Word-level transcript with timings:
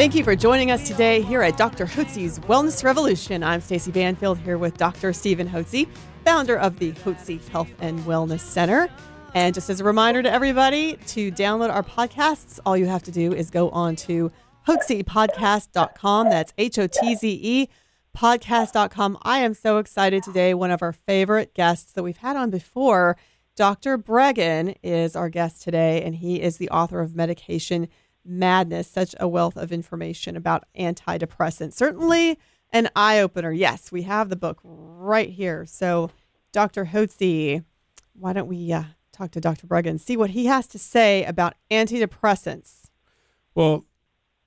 Thank 0.00 0.14
you 0.14 0.24
for 0.24 0.34
joining 0.34 0.70
us 0.70 0.88
today 0.88 1.20
here 1.20 1.42
at 1.42 1.58
Dr. 1.58 1.84
Hotze's 1.84 2.38
Wellness 2.38 2.82
Revolution. 2.82 3.42
I'm 3.42 3.60
Stacey 3.60 3.90
Banfield 3.90 4.38
here 4.38 4.56
with 4.56 4.78
Dr. 4.78 5.12
Stephen 5.12 5.46
Hotze, 5.46 5.86
founder 6.24 6.56
of 6.56 6.78
the 6.78 6.92
Hotze 6.92 7.46
Health 7.48 7.68
and 7.80 8.00
Wellness 8.04 8.40
Center. 8.40 8.88
And 9.34 9.54
just 9.54 9.68
as 9.68 9.78
a 9.78 9.84
reminder 9.84 10.22
to 10.22 10.32
everybody 10.32 10.96
to 11.08 11.30
download 11.30 11.70
our 11.70 11.82
podcasts, 11.82 12.58
all 12.64 12.78
you 12.78 12.86
have 12.86 13.02
to 13.02 13.10
do 13.10 13.34
is 13.34 13.50
go 13.50 13.68
on 13.68 13.94
to 13.96 14.32
hotzepodcast.com. 14.66 16.30
That's 16.30 16.54
H 16.56 16.78
O 16.78 16.86
T 16.86 17.14
Z 17.14 17.40
E 17.42 17.68
podcast.com. 18.16 19.18
I 19.20 19.40
am 19.40 19.52
so 19.52 19.76
excited 19.76 20.22
today. 20.22 20.54
One 20.54 20.70
of 20.70 20.80
our 20.80 20.94
favorite 20.94 21.52
guests 21.52 21.92
that 21.92 22.02
we've 22.02 22.16
had 22.16 22.36
on 22.36 22.48
before, 22.48 23.18
Dr. 23.54 23.98
Breggin, 23.98 24.76
is 24.82 25.14
our 25.14 25.28
guest 25.28 25.60
today, 25.60 26.02
and 26.02 26.14
he 26.14 26.40
is 26.40 26.56
the 26.56 26.70
author 26.70 27.00
of 27.00 27.14
Medication 27.14 27.86
Madness, 28.24 28.88
such 28.88 29.14
a 29.18 29.26
wealth 29.26 29.56
of 29.56 29.72
information 29.72 30.36
about 30.36 30.64
antidepressants. 30.78 31.74
Certainly 31.74 32.38
an 32.72 32.88
eye 32.94 33.20
opener. 33.20 33.52
Yes, 33.52 33.90
we 33.90 34.02
have 34.02 34.28
the 34.28 34.36
book 34.36 34.60
right 34.62 35.30
here. 35.30 35.66
So, 35.66 36.10
Dr. 36.52 36.86
Hotze, 36.86 37.64
why 38.12 38.32
don't 38.32 38.48
we 38.48 38.72
uh, 38.72 38.84
talk 39.12 39.30
to 39.32 39.40
Dr. 39.40 39.66
Breggin 39.66 39.90
and 39.90 40.00
see 40.00 40.16
what 40.16 40.30
he 40.30 40.46
has 40.46 40.66
to 40.68 40.78
say 40.78 41.24
about 41.24 41.54
antidepressants? 41.70 42.90
Well, 43.54 43.86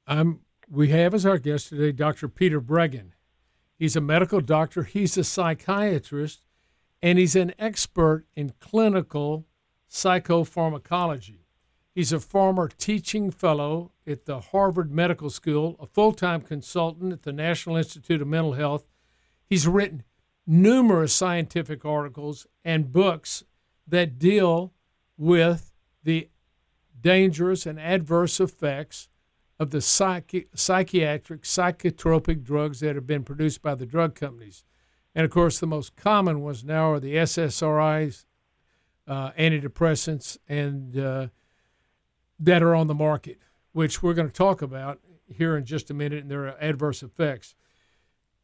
I'm, 0.07 0.41
we 0.69 0.89
have 0.89 1.13
as 1.13 1.25
our 1.25 1.37
guest 1.37 1.69
today 1.69 1.91
Dr. 1.91 2.27
Peter 2.27 2.61
Breggin. 2.61 3.11
He's 3.77 3.95
a 3.95 4.01
medical 4.01 4.39
doctor, 4.39 4.83
he's 4.83 5.17
a 5.17 5.23
psychiatrist, 5.23 6.45
and 7.01 7.19
he's 7.19 7.35
an 7.35 7.53
expert 7.59 8.25
in 8.35 8.53
clinical 8.59 9.45
psychopharmacology. 9.89 11.42
He's 11.93 12.11
a 12.11 12.19
former 12.19 12.67
teaching 12.67 13.29
fellow 13.29 13.91
at 14.07 14.25
the 14.25 14.39
Harvard 14.39 14.91
Medical 14.91 15.29
School, 15.29 15.75
a 15.79 15.85
full 15.85 16.11
time 16.11 16.41
consultant 16.41 17.13
at 17.13 17.21
the 17.21 17.31
National 17.31 17.77
Institute 17.77 18.21
of 18.21 18.27
Mental 18.27 18.53
Health. 18.53 18.87
He's 19.45 19.67
written 19.67 20.03
numerous 20.47 21.13
scientific 21.13 21.85
articles 21.85 22.47
and 22.65 22.91
books 22.91 23.43
that 23.87 24.17
deal 24.17 24.73
with 25.17 25.71
the 26.03 26.29
dangerous 26.99 27.65
and 27.65 27.79
adverse 27.79 28.39
effects 28.39 29.09
of 29.59 29.69
the 29.69 29.77
psychi- 29.77 30.47
psychiatric, 30.55 31.43
psychotropic 31.43 32.43
drugs 32.43 32.79
that 32.79 32.95
have 32.95 33.05
been 33.05 33.23
produced 33.23 33.61
by 33.61 33.75
the 33.75 33.85
drug 33.85 34.15
companies. 34.15 34.63
And 35.13 35.25
of 35.25 35.31
course, 35.31 35.59
the 35.59 35.67
most 35.67 35.95
common 35.95 36.41
ones 36.41 36.63
now 36.63 36.91
are 36.91 36.99
the 36.99 37.15
SSRIs, 37.15 38.25
uh, 39.07 39.31
antidepressants, 39.31 40.39
and 40.47 40.97
uh, 40.97 41.27
that 42.43 42.63
are 42.63 42.75
on 42.75 42.87
the 42.87 42.93
market, 42.93 43.39
which 43.71 44.03
we're 44.03 44.13
going 44.13 44.27
to 44.27 44.33
talk 44.33 44.61
about 44.61 44.99
here 45.27 45.55
in 45.57 45.65
just 45.65 45.89
a 45.89 45.93
minute, 45.93 46.23
and 46.23 46.31
their 46.31 46.61
adverse 46.63 47.01
effects. 47.01 47.55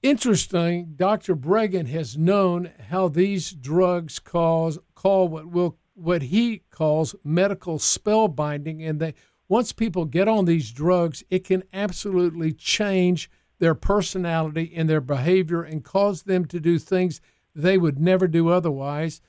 Interesting, 0.01 0.93
Dr. 0.95 1.35
Breggin 1.35 1.87
has 1.89 2.17
known 2.17 2.71
how 2.89 3.09
these 3.09 3.51
drugs 3.51 4.17
cause 4.19 4.79
call 4.95 5.27
what 5.27 5.47
will 5.47 5.77
what 5.93 6.21
he 6.23 6.63
calls 6.71 7.13
medical 7.25 7.77
spellbinding, 7.77 8.87
and 8.87 9.01
they 9.01 9.13
once 9.49 9.73
people 9.73 10.05
get 10.05 10.27
on 10.27 10.45
these 10.45 10.71
drugs, 10.71 11.23
it 11.29 11.43
can 11.43 11.63
absolutely 11.73 12.53
change 12.53 13.29
their 13.57 13.75
personality 13.75 14.71
and 14.73 14.87
their 14.87 15.01
behavior 15.01 15.61
and 15.61 15.83
cause 15.83 16.23
them 16.23 16.45
to 16.45 16.59
do 16.61 16.79
things 16.79 17.19
they 17.53 17.77
would 17.77 17.99
never 17.99 18.27
do 18.27 18.47
otherwise. 18.47 19.19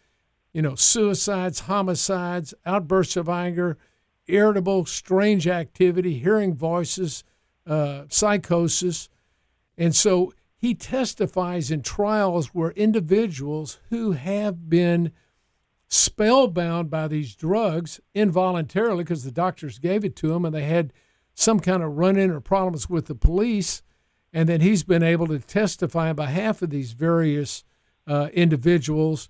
You 0.53 0.63
know, 0.63 0.77
suicides, 0.77 1.61
homicides, 1.61 2.55
outbursts 2.65 3.17
of 3.17 3.29
anger, 3.29 3.77
irritable, 4.31 4.87
strange 4.87 5.47
activity, 5.47 6.19
hearing 6.19 6.55
voices, 6.55 7.25
uh, 7.67 8.05
psychosis. 8.09 9.09
And 9.77 9.95
so 9.95 10.33
he 10.57 10.75
testifies 10.75 11.71
in 11.71 11.83
trials 11.83 12.49
where 12.49 12.71
individuals 12.73 13.79
who 13.89 14.13
have 14.13 14.69
been 14.69 15.13
spellbound 15.89 16.91
by 16.91 17.09
these 17.09 17.35
drugs 17.35 18.01
involuntarily 18.15 19.03
because 19.03 19.25
the 19.25 19.33
doctors 19.33 19.79
gave 19.79 20.05
it 20.05 20.15
to 20.17 20.29
them 20.29 20.45
and 20.45 20.55
they 20.55 20.65
had 20.65 20.93
some 21.35 21.59
kind 21.59 21.83
of 21.83 21.97
run 21.97 22.17
in 22.17 22.31
or 22.31 22.41
problems 22.41 22.89
with 22.89 23.07
the 23.07 23.15
police. 23.15 23.83
And 24.33 24.49
then 24.49 24.61
he's 24.61 24.85
been 24.85 25.03
able 25.03 25.27
to 25.29 25.39
testify 25.41 26.11
on 26.11 26.17
behalf 26.17 26.63
of 26.63 26.71
these 26.71 26.93
various 26.93 27.65
uh, 28.07 28.29
individuals 28.33 29.29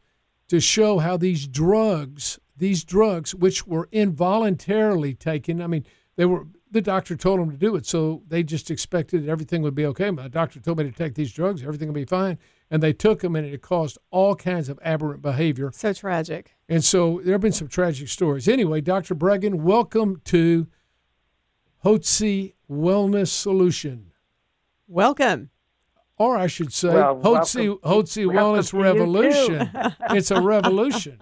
to 0.49 0.61
show 0.61 0.99
how 0.99 1.17
these 1.17 1.47
drugs, 1.47 2.39
these 2.61 2.85
drugs, 2.85 3.35
which 3.35 3.67
were 3.67 3.89
involuntarily 3.91 5.15
taken, 5.15 5.61
I 5.61 5.67
mean, 5.67 5.85
they 6.17 6.27
were 6.27 6.47
the 6.71 6.81
doctor 6.81 7.17
told 7.17 7.41
them 7.41 7.51
to 7.51 7.57
do 7.57 7.75
it, 7.75 7.85
so 7.85 8.23
they 8.29 8.45
just 8.45 8.71
expected 8.71 9.29
everything 9.29 9.61
would 9.63 9.75
be 9.75 9.85
okay. 9.87 10.11
My 10.13 10.29
doctor 10.29 10.61
told 10.61 10.79
me 10.79 10.85
to 10.85 10.93
take 10.93 11.17
these 11.17 11.33
drugs, 11.33 11.63
everything 11.63 11.89
will 11.89 11.95
be 11.95 12.05
fine, 12.05 12.39
and 12.71 12.81
they 12.81 12.93
took 12.93 13.21
them, 13.21 13.35
and 13.35 13.45
it 13.45 13.61
caused 13.61 13.99
all 14.13 14.37
kinds 14.37 14.69
of 14.69 14.79
aberrant 14.83 15.21
behavior. 15.21 15.73
So 15.75 15.93
tragic. 15.93 16.55
And 16.69 16.85
so 16.85 17.21
there 17.25 17.33
have 17.35 17.41
been 17.41 17.51
some 17.51 17.67
tragic 17.67 18.09
stories. 18.09 18.47
Anyway, 18.47 18.81
Dr. 18.83 19.17
Breggin, 19.17 19.55
welcome 19.57 20.21
to 20.27 20.69
Hotze 21.85 22.55
Wellness 22.71 23.29
Solution. 23.29 24.13
Welcome. 24.87 25.51
Or 26.19 26.37
I 26.37 26.47
should 26.47 26.73
say, 26.73 26.95
Well, 26.95 27.17
Hotze, 27.17 27.83
welcome- 27.83 28.31
Wellness 28.31 28.73
Revolution. 28.79 29.71
it's 30.11 30.31
a 30.31 30.41
revolution. 30.41 31.19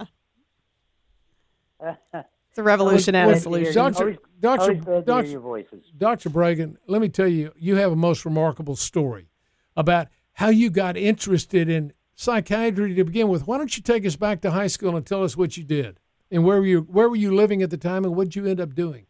It's 1.80 2.58
a 2.58 2.62
revolution 2.62 3.14
and 3.14 3.28
Well, 3.28 3.36
a 3.36 3.40
solution. 3.40 3.74
Doctor- 3.74 4.02
Always, 4.04 4.18
Doctor- 4.40 4.62
always 4.62 4.78
glad 4.84 4.84
to 4.84 4.90
hear 4.90 5.00
Doctor- 5.02 5.76
your. 5.76 5.82
Dr. 5.98 6.30
Breggin, 6.30 6.76
let 6.86 7.00
me 7.00 7.08
tell 7.08 7.28
you, 7.28 7.52
you 7.56 7.76
have 7.76 7.92
a 7.92 7.96
most 7.96 8.24
remarkable 8.24 8.76
story 8.76 9.28
about 9.76 10.08
how 10.34 10.48
you 10.48 10.70
got 10.70 10.96
interested 10.96 11.68
in 11.68 11.92
psychiatry 12.14 12.94
to 12.94 13.04
begin 13.04 13.28
with. 13.28 13.46
Why 13.46 13.58
don't 13.58 13.76
you 13.76 13.82
take 13.82 14.04
us 14.06 14.16
back 14.16 14.40
to 14.42 14.50
high 14.50 14.66
school 14.66 14.96
and 14.96 15.06
tell 15.06 15.22
us 15.22 15.36
what 15.36 15.56
you 15.56 15.64
did 15.64 16.00
and 16.30 16.44
where 16.44 16.58
were 16.58 16.66
you 16.66 16.80
where 16.82 17.08
were 17.08 17.16
you 17.16 17.34
living 17.34 17.62
at 17.62 17.70
the 17.70 17.76
time 17.76 18.04
and 18.04 18.16
what 18.16 18.24
did 18.24 18.36
you 18.36 18.46
end 18.46 18.60
up 18.60 18.74
doing? 18.74 19.06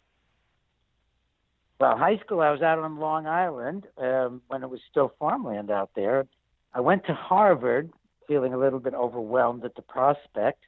Well, 1.79 1.97
high 1.97 2.17
school, 2.17 2.41
I 2.41 2.51
was 2.51 2.61
out 2.61 2.77
on 2.77 2.97
Long 2.97 3.25
Island 3.25 3.87
um, 3.97 4.41
when 4.47 4.63
it 4.63 4.69
was 4.69 4.81
still 4.89 5.13
farmland 5.17 5.71
out 5.71 5.91
there. 5.95 6.27
I 6.73 6.81
went 6.81 7.05
to 7.05 7.13
Harvard, 7.13 7.91
feeling 8.27 8.53
a 8.53 8.57
little 8.57 8.79
bit 8.79 8.93
overwhelmed 8.93 9.63
at 9.63 9.75
the 9.75 9.81
prospect 9.81 10.59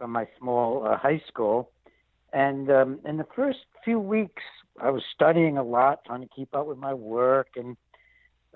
from 0.00 0.12
my 0.12 0.26
small 0.38 0.86
uh, 0.86 0.96
high 0.96 1.22
school. 1.28 1.70
And 2.32 2.70
um, 2.70 3.00
in 3.04 3.18
the 3.18 3.26
first 3.36 3.58
few 3.84 4.00
weeks, 4.00 4.42
I 4.80 4.90
was 4.90 5.02
studying 5.14 5.58
a 5.58 5.62
lot, 5.62 6.04
trying 6.06 6.22
to 6.22 6.28
keep 6.34 6.54
up 6.54 6.66
with 6.66 6.78
my 6.78 6.94
work, 6.94 7.48
and 7.56 7.76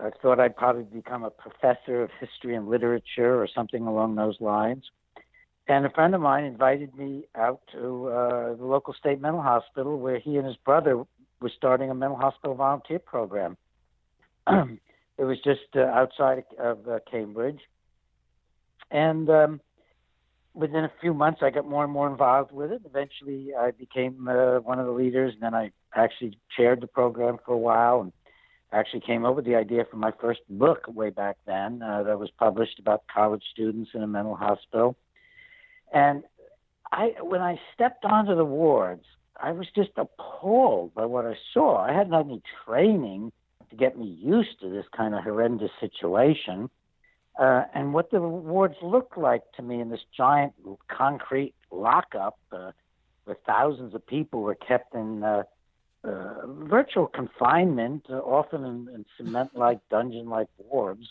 I 0.02 0.10
thought 0.22 0.40
I'd 0.40 0.56
probably 0.56 0.84
become 0.84 1.22
a 1.22 1.30
professor 1.30 2.02
of 2.02 2.10
history 2.18 2.56
and 2.56 2.68
literature 2.68 3.40
or 3.40 3.46
something 3.54 3.86
along 3.86 4.14
those 4.14 4.40
lines. 4.40 4.84
And 5.68 5.84
a 5.84 5.90
friend 5.90 6.14
of 6.14 6.20
mine 6.20 6.44
invited 6.44 6.94
me 6.94 7.24
out 7.34 7.60
to 7.72 8.08
uh, 8.08 8.54
the 8.54 8.64
local 8.64 8.94
state 8.94 9.20
mental 9.20 9.42
hospital 9.42 9.98
where 9.98 10.18
he 10.18 10.36
and 10.36 10.46
his 10.46 10.56
brother 10.56 11.04
were 11.40 11.52
starting 11.54 11.90
a 11.90 11.94
mental 11.94 12.16
hospital 12.16 12.54
volunteer 12.54 12.98
program. 12.98 13.56
it 14.48 15.24
was 15.24 15.38
just 15.44 15.76
uh, 15.76 15.80
outside 15.80 16.44
of 16.58 16.88
uh, 16.88 16.98
Cambridge. 17.10 17.60
And 18.90 19.28
um, 19.28 19.60
within 20.54 20.84
a 20.84 20.92
few 21.00 21.12
months, 21.12 21.40
I 21.42 21.50
got 21.50 21.68
more 21.68 21.84
and 21.84 21.92
more 21.92 22.08
involved 22.08 22.52
with 22.52 22.70
it. 22.70 22.82
Eventually, 22.84 23.50
I 23.58 23.72
became 23.72 24.28
uh, 24.28 24.60
one 24.60 24.78
of 24.78 24.86
the 24.86 24.92
leaders, 24.92 25.34
and 25.34 25.42
then 25.42 25.54
I 25.54 25.72
actually 25.94 26.38
chaired 26.56 26.80
the 26.80 26.86
program 26.86 27.38
for 27.44 27.52
a 27.52 27.58
while 27.58 28.00
and 28.00 28.12
actually 28.72 29.00
came 29.00 29.24
up 29.24 29.36
with 29.36 29.44
the 29.44 29.54
idea 29.54 29.84
for 29.88 29.96
my 29.96 30.12
first 30.20 30.40
book 30.48 30.86
way 30.88 31.10
back 31.10 31.36
then 31.46 31.82
uh, 31.82 32.02
that 32.04 32.18
was 32.18 32.30
published 32.38 32.78
about 32.78 33.04
college 33.12 33.42
students 33.52 33.90
in 33.94 34.02
a 34.02 34.06
mental 34.06 34.34
hospital. 34.34 34.96
And 35.92 36.24
I, 36.90 37.14
when 37.20 37.40
I 37.40 37.60
stepped 37.74 38.04
onto 38.04 38.34
the 38.34 38.44
wards, 38.44 39.04
I 39.40 39.52
was 39.52 39.66
just 39.74 39.90
appalled 39.96 40.94
by 40.94 41.04
what 41.06 41.24
I 41.24 41.34
saw. 41.52 41.78
I 41.78 41.92
hadn't 41.92 42.12
had 42.12 42.26
any 42.26 42.42
training 42.64 43.32
to 43.70 43.76
get 43.76 43.98
me 43.98 44.06
used 44.06 44.60
to 44.60 44.68
this 44.68 44.86
kind 44.96 45.14
of 45.14 45.22
horrendous 45.22 45.70
situation. 45.80 46.70
Uh, 47.38 47.64
and 47.74 47.92
what 47.92 48.10
the 48.10 48.20
wards 48.20 48.76
looked 48.80 49.18
like 49.18 49.42
to 49.56 49.62
me 49.62 49.80
in 49.80 49.90
this 49.90 50.04
giant 50.16 50.52
concrete 50.88 51.54
lockup 51.72 52.38
uh, 52.52 52.70
where 53.24 53.36
thousands 53.46 53.94
of 53.94 54.06
people 54.06 54.42
were 54.42 54.54
kept 54.54 54.94
in 54.94 55.24
uh, 55.24 55.42
uh, 56.04 56.46
virtual 56.46 57.06
confinement, 57.06 58.06
uh, 58.10 58.14
often 58.14 58.64
in, 58.64 58.88
in 58.94 59.04
cement-like, 59.16 59.80
dungeon-like 59.90 60.48
wards. 60.58 61.06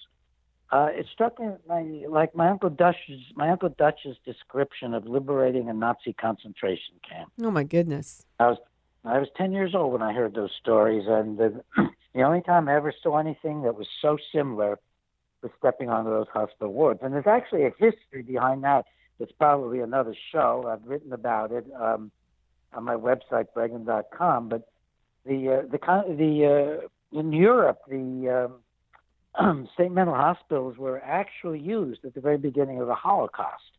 Uh, 0.72 0.88
it 0.92 1.06
struck 1.12 1.40
me 1.40 1.48
my, 1.68 1.82
like 2.08 2.34
my 2.36 2.50
uncle 2.50 2.70
Dutch's 2.70 3.22
my 3.36 3.50
uncle 3.50 3.70
Dutch's 3.70 4.18
description 4.26 4.96
of 4.96 5.06
liberating 5.06 5.70
a 5.70 5.74
Nazi 5.74 6.14
concentration 6.14 6.96
camp. 7.08 7.32
Oh 7.44 7.52
my 7.52 7.64
goodness! 7.64 8.26
I 8.40 8.48
was 8.48 8.58
I 9.06 9.20
was 9.20 9.28
ten 9.36 9.52
years 9.52 9.76
old 9.76 9.94
when 9.94 10.02
I 10.02 10.14
heard 10.14 10.34
those 10.34 10.50
stories, 10.60 11.04
and 11.08 11.38
the, 11.38 11.64
the 12.16 12.24
only 12.24 12.42
time 12.42 12.68
I 12.68 12.76
ever 12.76 12.92
saw 13.04 13.20
anything 13.20 13.62
that 13.64 13.76
was 13.76 13.88
so 14.02 14.18
similar 14.34 14.80
was 15.44 15.52
stepping 15.60 15.90
onto 15.90 16.10
those 16.10 16.28
hospital 16.34 16.74
wards. 16.74 17.02
And 17.04 17.14
there's 17.14 17.28
actually 17.28 17.66
a 17.66 17.74
history 17.78 18.24
behind 18.24 18.64
that. 18.64 18.86
It's 19.20 19.32
probably 19.32 19.80
another 19.82 20.16
show. 20.32 20.66
I've 20.68 20.88
written 20.88 21.14
about 21.14 21.52
it 21.52 21.66
um, 21.80 22.12
on 22.74 22.84
my 22.84 22.96
website, 22.96 23.48
Breggin.com. 23.56 24.50
But 24.50 24.68
the 25.26 25.50
uh, 25.50 25.62
the 25.70 26.16
the 26.16 26.82
uh, 26.82 27.18
in 27.18 27.32
Europe, 27.32 27.82
the 27.88 28.50
um, 29.38 29.68
state 29.74 29.92
mental 29.92 30.16
hospitals 30.16 30.78
were 30.78 31.00
actually 31.04 31.60
used 31.60 32.04
at 32.06 32.16
the 32.16 32.22
very 32.22 32.38
beginning 32.38 32.82
of 32.82 32.88
the 32.88 32.96
Holocaust, 32.96 33.78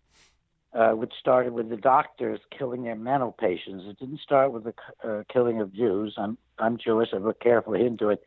uh, 0.73 0.93
which 0.93 1.13
started 1.19 1.53
with 1.53 1.69
the 1.69 1.77
doctors 1.77 2.41
killing 2.57 2.85
their 2.85 2.97
mental 2.97 3.33
patients. 3.33 3.85
It 3.87 3.99
didn't 3.99 4.21
start 4.21 4.53
with 4.53 4.65
the 4.65 4.75
uh, 5.03 5.25
killing 5.33 5.61
of 5.61 5.73
Jews. 5.75 6.15
I'm 6.17 6.39
I'm 6.59 6.79
Jewish. 6.79 7.09
I 7.13 7.17
look 7.17 7.41
carefully 7.41 7.85
into 7.85 8.11
it. 8.11 8.23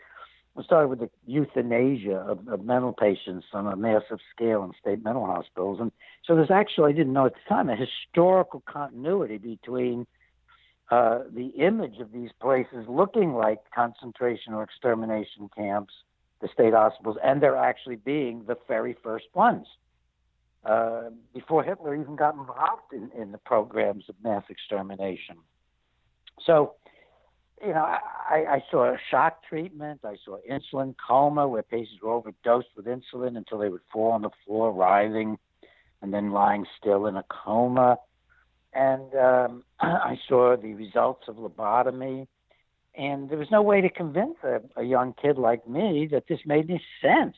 Started 0.64 0.88
with 0.88 1.00
the 1.00 1.10
euthanasia 1.28 2.16
of, 2.16 2.48
of 2.48 2.66
mental 2.66 2.92
patients 2.92 3.46
on 3.54 3.68
a 3.68 3.76
massive 3.76 4.18
scale 4.36 4.64
in 4.64 4.72
state 4.80 5.04
mental 5.04 5.26
hospitals, 5.26 5.80
and 5.80 5.92
so 6.26 6.36
there's 6.36 6.52
actually 6.52 6.92
I 6.92 6.96
didn't 6.96 7.14
know 7.14 7.28
at 7.28 7.34
the 7.34 7.48
time 7.48 7.70
a 7.70 7.76
historical 7.76 8.64
continuity 8.66 9.38
between 9.38 10.08
uh, 10.90 11.20
the 11.32 11.48
image 11.58 12.00
of 12.00 12.12
these 12.12 12.32
places 12.42 12.86
looking 12.88 13.34
like 13.34 13.60
concentration 13.74 14.54
or 14.54 14.64
extermination 14.64 15.50
camps 15.56 15.94
the 16.42 16.48
state 16.54 16.74
hospitals, 16.74 17.18
and 17.24 17.42
they're 17.42 17.58
actually 17.58 17.96
being 17.96 18.44
the 18.48 18.58
very 18.68 18.96
first 19.04 19.26
ones. 19.34 19.68
Uh, 20.64 21.10
before 21.34 21.64
Hitler 21.64 21.96
even 21.96 22.16
got 22.16 22.36
involved 22.36 22.94
in, 22.94 23.10
in 23.20 23.32
the 23.32 23.38
programs 23.38 24.06
of 24.10 24.16
mass 24.24 24.44
extermination. 24.50 25.38
So, 26.46 26.74
you 27.62 27.74
know, 27.74 27.84
I, 27.84 28.46
I 28.50 28.64
saw 28.70 28.96
shock 29.10 29.44
treatment, 29.48 30.02
I 30.04 30.16
saw 30.24 30.38
insulin 30.50 30.96
coma 31.06 31.48
where 31.48 31.64
patients 31.64 32.02
were 32.02 32.12
overdosed 32.12 32.68
with 32.76 32.86
insulin 32.86 33.38
until 33.38 33.58
they 33.60 33.70
would 33.70 33.82
fall 33.92 34.12
on 34.12 34.22
the 34.22 34.30
floor, 34.46 34.72
writhing, 34.72 35.38
and 36.02 36.14
then 36.14 36.32
lying 36.32 36.66
still 36.80 37.08
in 37.08 37.16
a 37.16 37.24
coma. 37.30 37.98
And 38.74 39.14
um, 39.16 39.64
I 39.80 40.20
saw 40.28 40.56
the 40.56 40.74
results 40.74 41.24
of 41.28 41.38
lobotomy 41.38 42.28
and 42.98 43.30
there 43.30 43.38
was 43.38 43.52
no 43.52 43.62
way 43.62 43.82
to 43.82 43.90
convince 43.90 44.38
a, 44.44 44.60
a 44.76 44.84
young 44.84 45.14
kid 45.22 45.38
like 45.38 45.68
me 45.68 46.10
that 46.12 46.24
this 46.28 46.40
made 46.46 46.70
any 46.70 46.82
sense. 47.02 47.36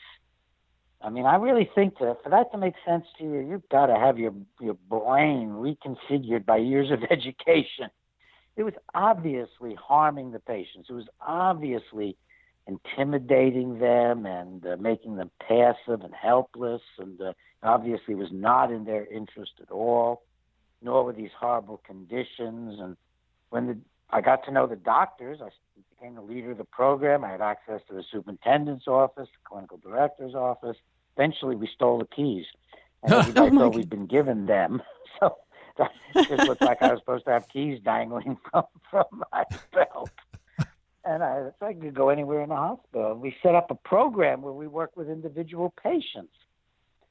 I 1.01 1.09
mean, 1.09 1.25
I 1.25 1.35
really 1.35 1.69
think 1.75 1.99
that 1.99 2.17
for 2.23 2.29
that 2.29 2.51
to 2.53 2.57
make 2.57 2.75
sense 2.85 3.05
to 3.17 3.25
you, 3.25 3.39
you've 3.39 3.67
got 3.69 3.87
to 3.87 3.95
have 3.95 4.17
your 4.17 4.33
your 4.59 4.75
brain 4.89 5.49
reconfigured 5.49 6.45
by 6.45 6.57
years 6.57 6.91
of 6.91 6.99
education. 7.11 7.89
It 8.59 8.63
was 8.63 8.73
obviously 8.93 9.73
harming 9.75 10.31
the 10.31 10.39
patients. 10.39 10.89
It 10.89 10.93
was 10.93 11.07
obviously 11.25 12.17
intimidating 12.67 13.79
them 13.79 14.25
and 14.25 14.65
uh, 14.65 14.75
making 14.77 15.15
them 15.15 15.31
passive 15.39 16.01
and 16.01 16.13
helpless, 16.13 16.81
and 16.97 17.19
uh, 17.21 17.33
obviously 17.63 18.15
was 18.15 18.27
not 18.33 18.69
in 18.71 18.83
their 18.83 19.05
interest 19.05 19.53
at 19.61 19.71
all. 19.71 20.23
Nor 20.81 21.05
were 21.05 21.13
these 21.13 21.31
horrible 21.39 21.81
conditions. 21.85 22.79
And 22.79 22.97
when 23.49 23.67
the 23.67 23.77
I 24.11 24.21
got 24.21 24.43
to 24.45 24.51
know 24.51 24.67
the 24.67 24.75
doctors. 24.75 25.39
I 25.41 25.49
became 25.95 26.15
the 26.15 26.21
leader 26.21 26.51
of 26.51 26.57
the 26.57 26.63
program. 26.63 27.23
I 27.23 27.31
had 27.31 27.41
access 27.41 27.81
to 27.87 27.93
the 27.93 28.03
superintendent's 28.11 28.87
office, 28.87 29.27
the 29.27 29.49
clinical 29.49 29.77
director's 29.77 30.33
office. 30.35 30.77
Eventually, 31.15 31.55
we 31.55 31.69
stole 31.73 31.99
the 31.99 32.05
keys, 32.05 32.45
and 33.03 33.13
everybody 33.13 33.55
oh 33.55 33.59
thought 33.59 33.75
we'd 33.75 33.89
been 33.89 34.07
given 34.07 34.45
them. 34.45 34.81
So 35.19 35.35
just 36.13 36.47
looked 36.47 36.61
like 36.61 36.81
I 36.81 36.91
was 36.91 36.99
supposed 36.99 37.25
to 37.25 37.31
have 37.31 37.47
keys 37.49 37.79
dangling 37.83 38.37
from 38.51 38.65
from 38.89 39.23
my 39.31 39.43
belt. 39.73 40.09
And 41.05 41.23
I, 41.23 41.49
so 41.59 41.65
I 41.65 41.73
could 41.73 41.93
go 41.93 42.09
anywhere 42.09 42.41
in 42.41 42.49
the 42.49 42.55
hospital. 42.55 43.15
We 43.15 43.35
set 43.41 43.55
up 43.55 43.71
a 43.71 43.75
program 43.75 44.41
where 44.41 44.53
we 44.53 44.67
work 44.67 44.95
with 44.95 45.09
individual 45.09 45.73
patients, 45.81 46.33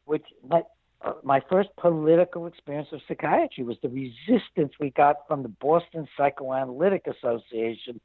which 0.04 0.24
but 0.44 0.70
uh, 1.04 1.12
my 1.22 1.40
first 1.48 1.70
political 1.76 2.46
experience 2.46 2.88
of 2.92 3.00
psychiatry 3.08 3.64
was 3.64 3.76
the 3.82 3.88
resistance 3.88 4.72
we 4.78 4.90
got 4.90 5.26
from 5.26 5.42
the 5.42 5.48
Boston 5.48 6.06
Psychoanalytic 6.16 7.06
Association 7.06 8.00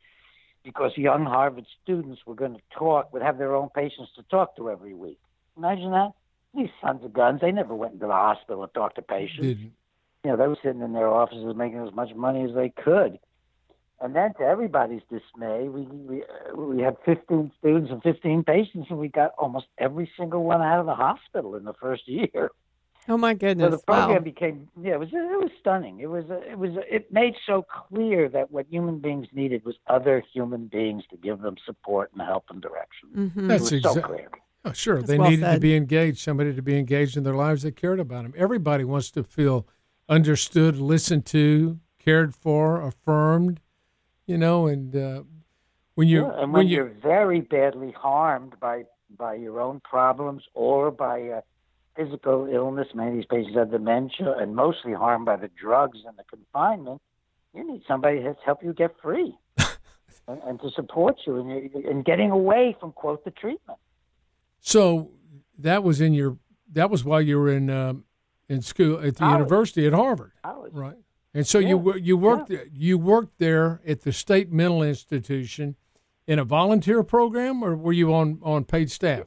because 0.63 0.91
young 0.95 1.25
Harvard 1.25 1.65
students 1.83 2.21
were 2.25 2.35
going 2.35 2.53
to 2.53 2.61
talk, 2.77 3.11
would 3.11 3.21
have 3.21 3.37
their 3.37 3.55
own 3.55 3.69
patients 3.69 4.11
to 4.15 4.23
talk 4.23 4.55
to 4.55 4.69
every 4.69 4.93
week. 4.93 5.19
Imagine 5.57 5.91
that. 5.91 6.11
These 6.55 6.69
sons 6.81 7.03
of 7.03 7.13
guns, 7.13 7.41
they 7.41 7.51
never 7.51 7.73
went 7.73 7.93
into 7.93 8.05
the 8.05 8.13
hospital 8.13 8.63
and 8.63 8.73
talked 8.73 8.95
to 8.95 9.01
patients. 9.01 9.41
Didn't. 9.41 9.73
You 10.23 10.31
know, 10.31 10.37
they 10.37 10.47
were 10.47 10.57
sitting 10.63 10.81
in 10.81 10.93
their 10.93 11.07
offices 11.07 11.55
making 11.55 11.85
as 11.85 11.93
much 11.93 12.13
money 12.15 12.43
as 12.43 12.55
they 12.55 12.69
could. 12.69 13.19
And 13.99 14.15
then, 14.15 14.33
to 14.35 14.43
everybody's 14.43 15.01
dismay, 15.09 15.69
we 15.69 15.83
we, 15.83 16.23
uh, 16.23 16.55
we 16.57 16.81
had 16.81 16.97
15 17.05 17.51
students 17.59 17.89
and 17.91 18.03
15 18.03 18.43
patients, 18.43 18.87
and 18.89 18.99
we 18.99 19.07
got 19.07 19.31
almost 19.37 19.67
every 19.77 20.11
single 20.17 20.43
one 20.43 20.61
out 20.61 20.79
of 20.79 20.85
the 20.85 20.95
hospital 20.95 21.55
in 21.55 21.63
the 21.63 21.73
first 21.73 22.07
year. 22.07 22.51
Oh 23.07 23.17
my 23.17 23.33
goodness! 23.33 23.71
So 23.71 23.77
the 23.77 23.83
program 23.83 24.17
wow. 24.17 24.19
became 24.19 24.69
yeah, 24.81 24.93
it 24.93 24.99
was 24.99 25.09
it 25.11 25.39
was 25.39 25.51
stunning. 25.59 25.99
It 25.99 26.07
was 26.07 26.25
it 26.29 26.57
was 26.57 26.71
it 26.89 27.11
made 27.11 27.33
so 27.45 27.65
clear 27.89 28.29
that 28.29 28.51
what 28.51 28.65
human 28.69 28.99
beings 28.99 29.27
needed 29.33 29.65
was 29.65 29.75
other 29.87 30.23
human 30.33 30.67
beings 30.67 31.03
to 31.09 31.17
give 31.17 31.41
them 31.41 31.55
support 31.65 32.11
and 32.13 32.21
help 32.21 32.45
and 32.49 32.61
direction. 32.61 33.09
Mm-hmm. 33.15 33.47
That's 33.47 33.71
exactly. 33.71 34.01
So 34.01 34.07
clear. 34.07 34.29
Oh, 34.65 34.71
sure, 34.71 34.97
That's 34.97 35.07
they 35.09 35.17
well 35.17 35.29
needed 35.29 35.43
said. 35.43 35.53
to 35.55 35.59
be 35.59 35.75
engaged, 35.75 36.19
somebody 36.19 36.55
to 36.55 36.61
be 36.61 36.77
engaged 36.77 37.17
in 37.17 37.23
their 37.23 37.33
lives 37.33 37.63
that 37.63 37.75
cared 37.75 37.99
about 37.99 38.23
them. 38.23 38.33
Everybody 38.37 38.85
wants 38.85 39.11
to 39.11 39.23
feel 39.23 39.67
understood, 40.09 40.77
listened 40.77 41.25
to, 41.27 41.79
cared 41.99 42.35
for, 42.35 42.81
affirmed. 42.81 43.59
You 44.25 44.37
know, 44.37 44.67
and 44.67 44.95
uh, 44.95 45.23
when 45.95 46.07
you 46.07 46.21
yeah, 46.21 46.41
and 46.41 46.53
when, 46.53 46.63
when 46.63 46.67
you, 46.67 46.75
you're 46.77 46.93
very 47.01 47.41
badly 47.41 47.91
harmed 47.91 48.59
by 48.59 48.85
by 49.17 49.35
your 49.35 49.61
own 49.61 49.79
problems 49.81 50.43
or 50.53 50.91
by 50.91 51.21
uh, 51.29 51.41
physical 51.95 52.47
illness. 52.51 52.87
Many 52.93 53.11
of 53.11 53.15
these 53.15 53.25
patients 53.25 53.55
have 53.55 53.71
dementia 53.71 54.35
and 54.37 54.55
mostly 54.55 54.93
harmed 54.93 55.25
by 55.25 55.35
the 55.35 55.49
drugs 55.49 55.99
and 56.05 56.17
the 56.17 56.23
confinement. 56.23 57.01
You 57.53 57.71
need 57.71 57.83
somebody 57.87 58.19
to 58.19 58.35
help 58.43 58.63
you 58.63 58.73
get 58.73 58.95
free 59.01 59.35
and, 60.27 60.41
and, 60.43 60.59
to 60.61 60.71
support 60.71 61.17
you 61.27 61.37
in, 61.37 61.69
in 61.85 62.01
getting 62.01 62.31
away 62.31 62.75
from, 62.79 62.93
quote, 62.93 63.23
the 63.23 63.31
treatment. 63.31 63.79
So 64.59 65.11
that 65.59 65.83
was 65.83 66.01
in 66.01 66.13
your, 66.13 66.37
that 66.71 66.89
was 66.89 67.03
while 67.03 67.21
you 67.21 67.37
were 67.39 67.49
in, 67.49 67.69
um, 67.69 68.05
in 68.49 68.61
school 68.61 68.97
at 68.97 69.03
the 69.15 69.19
College. 69.19 69.33
university 69.39 69.87
at 69.87 69.93
Harvard. 69.93 70.31
College. 70.43 70.73
Right. 70.73 70.95
And 71.33 71.47
so 71.47 71.59
Yeah. 71.59 71.69
you 71.69 71.93
you 71.95 72.17
worked 72.17 72.49
Yeah. 72.49 72.59
you 72.71 72.97
worked 72.97 73.39
there 73.39 73.81
at 73.87 74.01
the 74.01 74.11
state 74.11 74.51
mental 74.51 74.83
institution 74.83 75.75
in 76.27 76.39
a 76.39 76.43
volunteer 76.43 77.03
program, 77.03 77.63
or 77.63 77.75
were 77.75 77.93
you 77.93 78.13
on 78.13 78.39
on 78.43 78.65
paid 78.65 78.91
staff? 78.91 79.25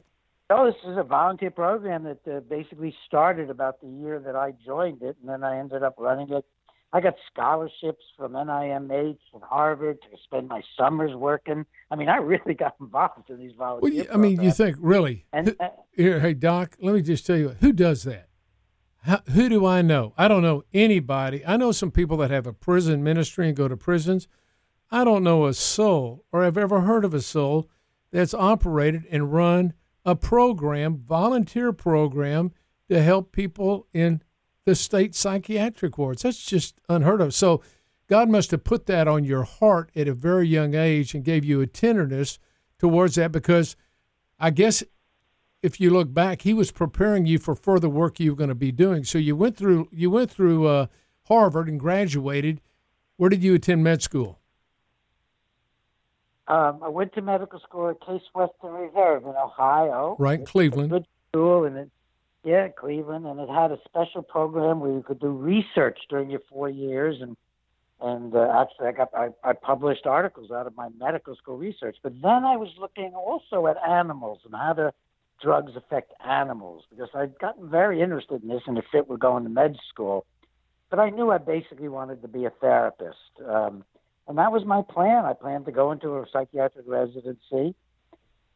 No, 0.49 0.65
this 0.65 0.75
is 0.85 0.97
a 0.97 1.03
volunteer 1.03 1.51
program 1.51 2.03
that 2.03 2.25
uh, 2.25 2.39
basically 2.41 2.95
started 3.05 3.49
about 3.49 3.81
the 3.81 3.87
year 3.89 4.17
that 4.19 4.35
I 4.37 4.53
joined 4.65 5.01
it, 5.01 5.17
and 5.19 5.27
then 5.29 5.43
I 5.43 5.57
ended 5.57 5.83
up 5.83 5.95
running 5.97 6.31
it. 6.31 6.45
I 6.93 7.01
got 7.01 7.15
scholarships 7.29 8.05
from 8.15 8.31
NIMH 8.31 9.17
and 9.33 9.43
Harvard 9.43 10.01
to 10.03 10.17
spend 10.23 10.47
my 10.47 10.61
summers 10.77 11.13
working. 11.13 11.65
I 11.91 11.97
mean, 11.97 12.07
I 12.07 12.15
really 12.15 12.53
got 12.65 12.75
involved 12.79 13.29
in 13.29 13.39
these 13.39 13.51
volunteer. 13.57 14.05
Well, 14.05 14.13
I 14.13 14.17
mean, 14.17 14.41
you 14.41 14.51
think 14.51 14.77
really? 14.79 15.25
And, 15.33 15.53
uh, 15.59 15.67
here, 15.91 16.21
hey 16.21 16.33
Doc, 16.33 16.77
let 16.81 16.95
me 16.95 17.01
just 17.01 17.25
tell 17.27 17.35
you 17.35 17.49
who 17.59 17.73
does 17.73 18.03
that. 18.03 18.29
How, 19.07 19.21
who 19.31 19.47
do 19.47 19.65
I 19.65 19.81
know? 19.81 20.13
I 20.17 20.27
don't 20.27 20.41
know 20.41 20.63
anybody. 20.73 21.41
I 21.45 21.55
know 21.55 21.71
some 21.71 21.91
people 21.91 22.17
that 22.17 22.29
have 22.29 22.45
a 22.45 22.51
prison 22.51 23.05
ministry 23.05 23.47
and 23.47 23.55
go 23.55 23.69
to 23.69 23.77
prisons. 23.77 24.27
I 24.91 25.05
don't 25.05 25.23
know 25.23 25.45
a 25.45 25.53
soul, 25.53 26.25
or 26.29 26.43
have 26.43 26.57
ever 26.57 26.81
heard 26.81 27.05
of 27.05 27.13
a 27.13 27.21
soul 27.21 27.69
that's 28.11 28.33
operated 28.33 29.05
and 29.09 29.31
run 29.31 29.73
a 30.03 30.13
program, 30.13 30.97
volunteer 30.97 31.71
program, 31.71 32.51
to 32.89 33.01
help 33.01 33.31
people 33.31 33.87
in 33.93 34.21
the 34.65 34.75
state 34.75 35.15
psychiatric 35.15 35.97
wards. 35.97 36.23
That's 36.23 36.43
just 36.43 36.81
unheard 36.89 37.21
of. 37.21 37.33
So 37.33 37.63
God 38.07 38.29
must 38.29 38.51
have 38.51 38.65
put 38.65 38.87
that 38.87 39.07
on 39.07 39.23
your 39.23 39.43
heart 39.43 39.89
at 39.95 40.09
a 40.09 40.13
very 40.13 40.49
young 40.49 40.75
age 40.75 41.13
and 41.13 41.23
gave 41.23 41.45
you 41.45 41.61
a 41.61 41.67
tenderness 41.67 42.39
towards 42.77 43.15
that 43.15 43.31
because 43.31 43.77
I 44.37 44.49
guess 44.49 44.83
if 45.67 45.81
you 45.81 45.89
look 45.91 46.13
back, 46.13 46.43
he 46.43 46.53
was 46.53 46.71
preparing 46.71 47.25
you 47.25 47.37
for 47.37 47.53
further 47.53 47.89
work 47.89 48.19
you 48.21 48.31
were 48.31 48.37
going 48.37 48.47
to 48.47 48.55
be 48.55 48.71
doing. 48.71 49.03
So 49.03 49.17
you 49.17 49.35
went 49.35 49.57
through 49.57 49.89
you 49.91 50.09
went 50.09 50.31
through 50.31 50.65
uh, 50.65 50.87
Harvard 51.27 51.67
and 51.67 51.79
graduated. 51.79 52.61
Where 53.17 53.29
did 53.29 53.43
you 53.43 53.53
attend 53.55 53.83
med 53.83 54.01
school? 54.01 54.39
Um, 56.47 56.79
I 56.81 56.87
went 56.87 57.13
to 57.15 57.21
medical 57.21 57.59
school 57.59 57.89
at 57.89 57.99
Case 57.99 58.21
Western 58.33 58.71
Reserve 58.71 59.23
in 59.23 59.35
Ohio. 59.35 60.15
Right, 60.17 60.39
It's 60.39 60.49
Cleveland. 60.49 60.89
good 60.91 61.05
school, 61.29 61.65
and 61.65 61.75
it, 61.77 61.89
yeah, 62.45 62.69
Cleveland, 62.69 63.25
and 63.25 63.37
it 63.41 63.49
had 63.49 63.73
a 63.73 63.79
special 63.83 64.21
program 64.21 64.79
where 64.79 64.93
you 64.93 65.03
could 65.03 65.19
do 65.19 65.27
research 65.27 65.99
during 66.09 66.29
your 66.29 66.39
four 66.49 66.69
years, 66.69 67.17
and 67.21 67.35
and 67.99 68.33
uh, 68.33 68.61
actually, 68.61 68.87
I 68.87 68.91
got 68.93 69.09
I, 69.13 69.29
I 69.43 69.53
published 69.53 70.05
articles 70.05 70.49
out 70.51 70.67
of 70.67 70.77
my 70.77 70.87
medical 70.97 71.35
school 71.35 71.57
research. 71.57 71.97
But 72.01 72.13
then 72.21 72.45
I 72.45 72.55
was 72.55 72.69
looking 72.79 73.13
also 73.13 73.67
at 73.67 73.75
animals 73.85 74.39
and 74.45 74.53
how 74.53 74.73
do 74.73 74.91
drugs 75.41 75.73
affect 75.75 76.13
animals 76.25 76.83
because 76.89 77.09
I'd 77.13 77.37
gotten 77.39 77.69
very 77.69 78.01
interested 78.01 78.43
in 78.43 78.49
this 78.49 78.63
and 78.67 78.77
if 78.77 78.85
it 78.93 79.07
were 79.07 79.17
going 79.17 79.43
to 79.43 79.49
med 79.49 79.77
school. 79.89 80.25
But 80.89 80.99
I 80.99 81.09
knew 81.09 81.31
I 81.31 81.37
basically 81.37 81.89
wanted 81.89 82.21
to 82.21 82.27
be 82.27 82.45
a 82.45 82.49
therapist. 82.49 83.17
Um, 83.45 83.83
and 84.27 84.37
that 84.37 84.51
was 84.51 84.65
my 84.65 84.81
plan. 84.81 85.25
I 85.25 85.33
planned 85.33 85.65
to 85.65 85.71
go 85.71 85.91
into 85.91 86.17
a 86.17 86.25
psychiatric 86.31 86.85
residency 86.87 87.75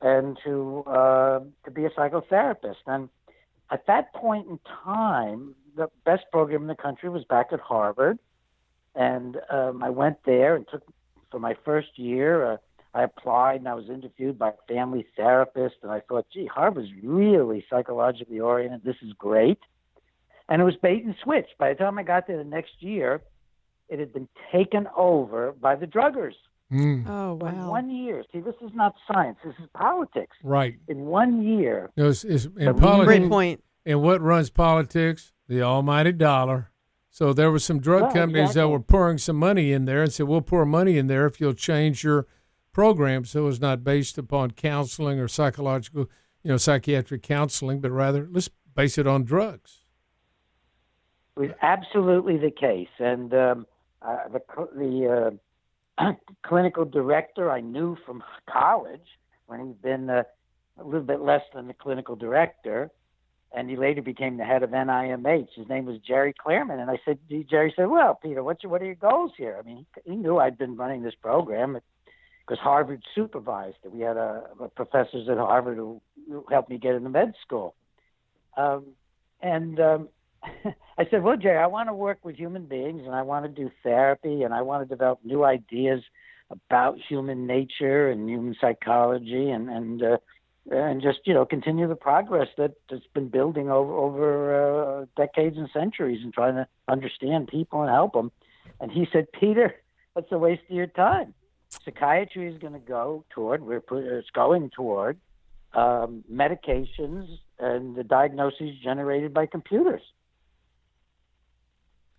and 0.01 0.37
to 0.43 0.83
uh, 0.87 1.39
to 1.65 1.71
be 1.71 1.85
a 1.85 1.89
psychotherapist. 1.91 2.83
And 2.87 3.09
at 3.69 3.85
that 3.87 4.13
point 4.13 4.47
in 4.47 4.59
time, 4.83 5.55
the 5.75 5.87
best 6.05 6.23
program 6.31 6.63
in 6.63 6.67
the 6.67 6.75
country 6.75 7.09
was 7.09 7.23
back 7.23 7.47
at 7.53 7.59
Harvard, 7.59 8.19
and 8.95 9.37
um, 9.49 9.81
I 9.83 9.89
went 9.89 10.17
there 10.25 10.55
and 10.55 10.65
took 10.69 10.83
for 11.29 11.39
my 11.39 11.55
first 11.63 11.97
year. 11.97 12.53
Uh, 12.53 12.57
I 12.93 13.03
applied 13.03 13.57
and 13.61 13.67
I 13.67 13.73
was 13.73 13.89
interviewed 13.89 14.37
by 14.37 14.49
a 14.49 14.73
family 14.73 15.05
therapist, 15.15 15.75
and 15.81 15.91
I 15.91 16.01
thought, 16.01 16.25
gee, 16.33 16.45
Harvard's 16.45 16.89
really 17.01 17.65
psychologically 17.69 18.39
oriented. 18.39 18.83
This 18.83 18.97
is 19.01 19.13
great. 19.13 19.59
And 20.49 20.61
it 20.61 20.65
was 20.65 20.75
bait 20.81 21.05
and 21.05 21.15
switch. 21.23 21.47
By 21.57 21.69
the 21.69 21.75
time 21.75 21.97
I 21.97 22.03
got 22.03 22.27
there 22.27 22.37
the 22.37 22.43
next 22.43 22.73
year, 22.79 23.21
it 23.87 23.99
had 23.99 24.11
been 24.13 24.27
taken 24.51 24.87
over 24.97 25.53
by 25.53 25.75
the 25.75 25.85
druggers. 25.87 26.33
Mm. 26.71 27.05
Oh, 27.07 27.33
wow! 27.33 27.47
In 27.49 27.57
wow. 27.59 27.69
one 27.69 27.89
year. 27.89 28.23
See, 28.31 28.39
this 28.39 28.55
is 28.61 28.71
not 28.73 28.95
science. 29.11 29.37
This 29.43 29.55
is 29.61 29.69
politics. 29.73 30.35
Right. 30.41 30.75
In 30.87 31.01
one 31.05 31.43
year, 31.43 31.89
No, 31.97 32.09
it's, 32.09 32.23
it's, 32.23 32.45
in 32.45 32.73
politics, 32.75 33.07
Great 33.07 33.29
point. 33.29 33.63
and 33.85 34.01
what 34.01 34.21
runs 34.21 34.49
politics? 34.49 35.33
The 35.49 35.61
almighty 35.61 36.13
dollar. 36.13 36.71
So 37.09 37.33
there 37.33 37.51
were 37.51 37.59
some 37.59 37.79
drug 37.79 38.03
Well, 38.03 38.13
companies 38.13 38.53
that 38.53 38.69
were 38.69 38.79
pouring 38.79 39.17
some 39.17 39.35
money 39.35 39.73
in 39.73 39.83
there 39.83 40.01
and 40.01 40.13
said, 40.13 40.27
"We'll 40.27 40.39
pour 40.41 40.65
money 40.65 40.97
in 40.97 41.07
there 41.07 41.25
if 41.25 41.41
you'll 41.41 41.53
change 41.53 42.05
your 42.05 42.25
program 42.73 43.25
so 43.25 43.47
it's 43.47 43.59
not 43.59 43.83
based 43.83 44.17
upon 44.17 44.51
counseling 44.51 45.19
or 45.19 45.27
psychological, 45.27 46.09
you 46.43 46.51
know, 46.51 46.57
psychiatric 46.57 47.23
counseling, 47.23 47.81
but 47.81 47.91
rather 47.91 48.27
let's 48.31 48.49
base 48.75 48.97
it 48.97 49.07
on 49.07 49.23
drugs." 49.23 49.81
was 51.41 51.49
absolutely 51.61 52.37
the 52.37 52.51
case. 52.51 52.89
And 52.99 53.33
um, 53.33 53.65
uh, 54.01 54.27
the 54.31 54.41
the 54.75 55.39
uh, 55.97 56.11
clinical 56.45 56.85
director 56.85 57.51
I 57.51 57.61
knew 57.61 57.97
from 58.05 58.23
college 58.49 59.07
when 59.47 59.65
he'd 59.65 59.81
been 59.81 60.09
uh, 60.09 60.23
a 60.79 60.83
little 60.83 61.01
bit 61.01 61.21
less 61.21 61.41
than 61.53 61.67
the 61.67 61.73
clinical 61.73 62.15
director, 62.15 62.89
and 63.53 63.69
he 63.69 63.75
later 63.75 64.01
became 64.01 64.37
the 64.37 64.45
head 64.45 64.63
of 64.63 64.69
NIMH. 64.69 65.49
His 65.55 65.67
name 65.67 65.85
was 65.85 65.97
Jerry 65.99 66.33
Klerman, 66.33 66.79
and 66.79 66.89
I 66.89 66.99
said, 67.05 67.19
Jerry 67.49 67.73
said, 67.75 67.87
"Well, 67.87 68.19
Peter, 68.21 68.43
what's 68.43 68.63
your, 68.63 68.71
what 68.71 68.81
are 68.81 68.85
your 68.85 68.95
goals 68.95 69.31
here?" 69.37 69.57
I 69.59 69.65
mean, 69.65 69.85
he 70.05 70.15
knew 70.15 70.37
I'd 70.37 70.57
been 70.57 70.77
running 70.77 71.01
this 71.01 71.15
program 71.21 71.79
because 72.51 72.61
Harvard 72.61 73.01
supervised 73.15 73.77
it. 73.85 73.93
We 73.93 74.01
had 74.01 74.17
a, 74.17 74.43
a 74.59 74.67
professors 74.67 75.29
at 75.29 75.37
Harvard 75.37 75.77
who, 75.77 76.01
who 76.27 76.43
helped 76.49 76.69
me 76.69 76.77
get 76.77 76.95
into 76.95 77.09
med 77.09 77.33
school, 77.41 77.75
um, 78.57 78.87
and 79.41 79.79
um, 79.79 80.09
I 80.43 81.05
said, 81.09 81.23
"Well, 81.23 81.37
Jerry, 81.37 81.59
I 81.59 81.67
want 81.67 81.87
to 81.87 81.93
work 81.93 82.19
with 82.23 82.35
human 82.35 82.65
beings, 82.65 83.03
and 83.05 83.15
I 83.15 83.21
want 83.21 83.45
to 83.45 83.49
do 83.49 83.71
therapy, 83.83 84.43
and 84.43 84.53
I 84.53 84.63
want 84.63 84.83
to 84.83 84.93
develop 84.93 85.19
new 85.23 85.45
ideas 85.45 86.01
about 86.49 86.97
human 87.07 87.47
nature 87.47 88.09
and 88.09 88.29
human 88.29 88.57
psychology, 88.59 89.49
and 89.49 89.69
and 89.69 90.03
uh, 90.03 90.17
and 90.69 91.01
just 91.01 91.19
you 91.23 91.33
know 91.33 91.45
continue 91.45 91.87
the 91.87 91.95
progress 91.95 92.49
that 92.57 92.73
that's 92.89 93.07
been 93.13 93.29
building 93.29 93.69
over 93.69 93.93
over 93.93 94.99
uh, 94.99 95.05
decades 95.15 95.55
and 95.57 95.69
centuries, 95.71 96.19
and 96.21 96.33
trying 96.33 96.55
to 96.55 96.67
understand 96.89 97.47
people 97.47 97.81
and 97.81 97.89
help 97.89 98.11
them." 98.11 98.29
And 98.81 98.91
he 98.91 99.07
said, 99.13 99.27
"Peter, 99.31 99.73
that's 100.15 100.33
a 100.33 100.37
waste 100.37 100.63
of 100.69 100.75
your 100.75 100.87
time. 100.87 101.33
Psychiatry 101.85 102.47
is 102.53 102.59
going 102.59 102.73
to 102.73 102.79
go 102.79 103.25
toward 103.29 103.63
we're 103.63 103.81
put, 103.81 104.03
it's 104.03 104.29
going 104.31 104.69
toward." 104.69 105.19
Um, 105.73 106.25
medications 106.29 107.27
and 107.57 107.95
the 107.95 108.03
diagnoses 108.03 108.77
generated 108.83 109.33
by 109.33 109.45
computers. 109.45 110.01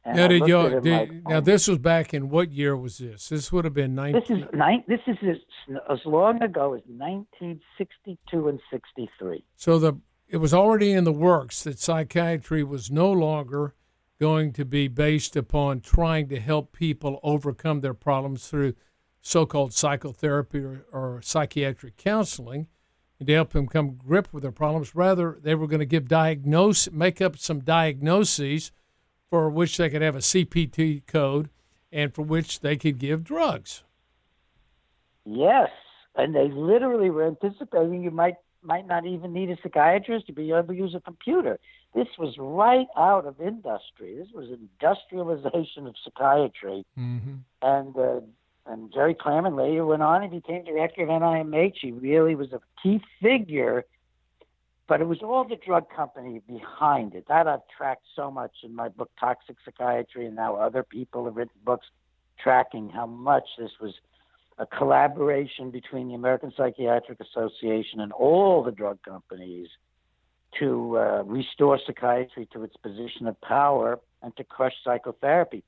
And 0.04 0.16
Now, 0.16 0.26
did 0.26 0.46
y'all, 0.48 0.80
did, 0.80 0.84
like, 0.86 1.28
now 1.28 1.40
this 1.40 1.68
was 1.68 1.78
back 1.78 2.12
in 2.12 2.28
what 2.28 2.50
year 2.50 2.76
was 2.76 2.98
this? 2.98 3.28
This 3.28 3.52
would 3.52 3.64
have 3.64 3.74
been 3.74 3.94
this 3.94 4.12
nineteen. 4.14 4.38
is 4.38 4.48
nine, 4.52 4.84
this 4.88 5.00
is 5.06 5.16
as, 5.22 5.76
as 5.88 5.98
long 6.04 6.42
ago 6.42 6.74
as 6.74 6.82
1962 6.86 8.48
and 8.48 8.60
63. 8.70 9.44
So 9.56 9.78
the 9.78 10.00
it 10.28 10.38
was 10.38 10.54
already 10.54 10.92
in 10.92 11.04
the 11.04 11.12
works 11.12 11.62
that 11.64 11.78
psychiatry 11.78 12.64
was 12.64 12.90
no 12.90 13.12
longer 13.12 13.74
going 14.18 14.52
to 14.54 14.64
be 14.64 14.88
based 14.88 15.36
upon 15.36 15.80
trying 15.80 16.28
to 16.30 16.40
help 16.40 16.72
people 16.72 17.20
overcome 17.22 17.80
their 17.80 17.94
problems 17.94 18.48
through 18.48 18.72
so-called 19.22 19.72
psychotherapy 19.72 20.58
or, 20.58 20.84
or 20.92 21.22
psychiatric 21.22 21.96
counseling 21.96 22.66
and 23.18 23.28
to 23.28 23.34
help 23.34 23.52
them 23.52 23.68
come 23.68 23.90
to 23.90 24.04
grip 24.04 24.28
with 24.32 24.42
their 24.42 24.52
problems. 24.52 24.96
Rather, 24.96 25.38
they 25.40 25.54
were 25.54 25.68
going 25.68 25.80
to 25.80 25.86
give 25.86 26.08
diagnose, 26.08 26.90
make 26.90 27.20
up 27.20 27.38
some 27.38 27.60
diagnoses 27.60 28.72
for 29.30 29.48
which 29.48 29.76
they 29.76 29.88
could 29.88 30.02
have 30.02 30.16
a 30.16 30.18
CPT 30.18 31.06
code 31.06 31.48
and 31.92 32.12
for 32.12 32.22
which 32.22 32.60
they 32.60 32.76
could 32.76 32.98
give 32.98 33.22
drugs. 33.22 33.84
Yes, 35.24 35.70
and 36.16 36.34
they 36.34 36.48
literally 36.48 37.10
were 37.10 37.26
anticipating 37.26 38.02
you 38.02 38.10
might 38.10 38.34
might 38.64 38.86
not 38.86 39.06
even 39.06 39.32
need 39.32 39.50
a 39.50 39.56
psychiatrist 39.62 40.26
to 40.26 40.32
be 40.32 40.50
able 40.50 40.68
to 40.68 40.74
use 40.74 40.94
a 40.94 41.00
computer. 41.00 41.58
This 41.94 42.06
was 42.16 42.34
right 42.38 42.86
out 42.96 43.26
of 43.26 43.40
industry. 43.40 44.16
This 44.16 44.28
was 44.32 44.48
industrialization 44.50 45.86
of 45.86 45.94
psychiatry. 46.04 46.84
Mm-hmm. 46.98 47.34
and 47.60 47.96
uh, 47.96 48.20
and 48.66 48.92
Jerry 48.92 49.14
Klerman 49.14 49.56
later 49.56 49.84
went 49.84 50.02
on 50.02 50.22
and 50.22 50.30
became 50.30 50.64
director 50.64 51.02
of 51.02 51.08
NIMH. 51.08 51.74
He 51.80 51.92
really 51.92 52.34
was 52.34 52.52
a 52.52 52.60
key 52.82 53.00
figure, 53.20 53.84
but 54.86 55.00
it 55.00 55.08
was 55.08 55.22
all 55.22 55.44
the 55.44 55.56
drug 55.56 55.90
company 55.90 56.40
behind 56.46 57.14
it. 57.14 57.26
That 57.28 57.48
I've 57.48 57.66
tracked 57.76 58.06
so 58.14 58.30
much 58.30 58.52
in 58.62 58.74
my 58.74 58.88
book 58.88 59.10
Toxic 59.18 59.56
Psychiatry, 59.64 60.26
and 60.26 60.36
now 60.36 60.56
other 60.56 60.82
people 60.82 61.24
have 61.24 61.36
written 61.36 61.54
books 61.64 61.86
tracking 62.38 62.90
how 62.90 63.06
much 63.06 63.44
this 63.58 63.72
was 63.80 63.94
a 64.58 64.66
collaboration 64.66 65.70
between 65.70 66.08
the 66.08 66.14
American 66.14 66.52
Psychiatric 66.56 67.18
Association 67.20 68.00
and 68.00 68.12
all 68.12 68.62
the 68.62 68.70
drug 68.70 68.98
companies 69.02 69.68
to 70.58 70.98
uh, 70.98 71.22
restore 71.24 71.80
psychiatry 71.86 72.46
to 72.52 72.62
its 72.62 72.76
position 72.76 73.26
of 73.26 73.40
power 73.40 73.98
and 74.22 74.36
to 74.36 74.44
crush 74.44 74.74
psychotherapy. 74.84 75.64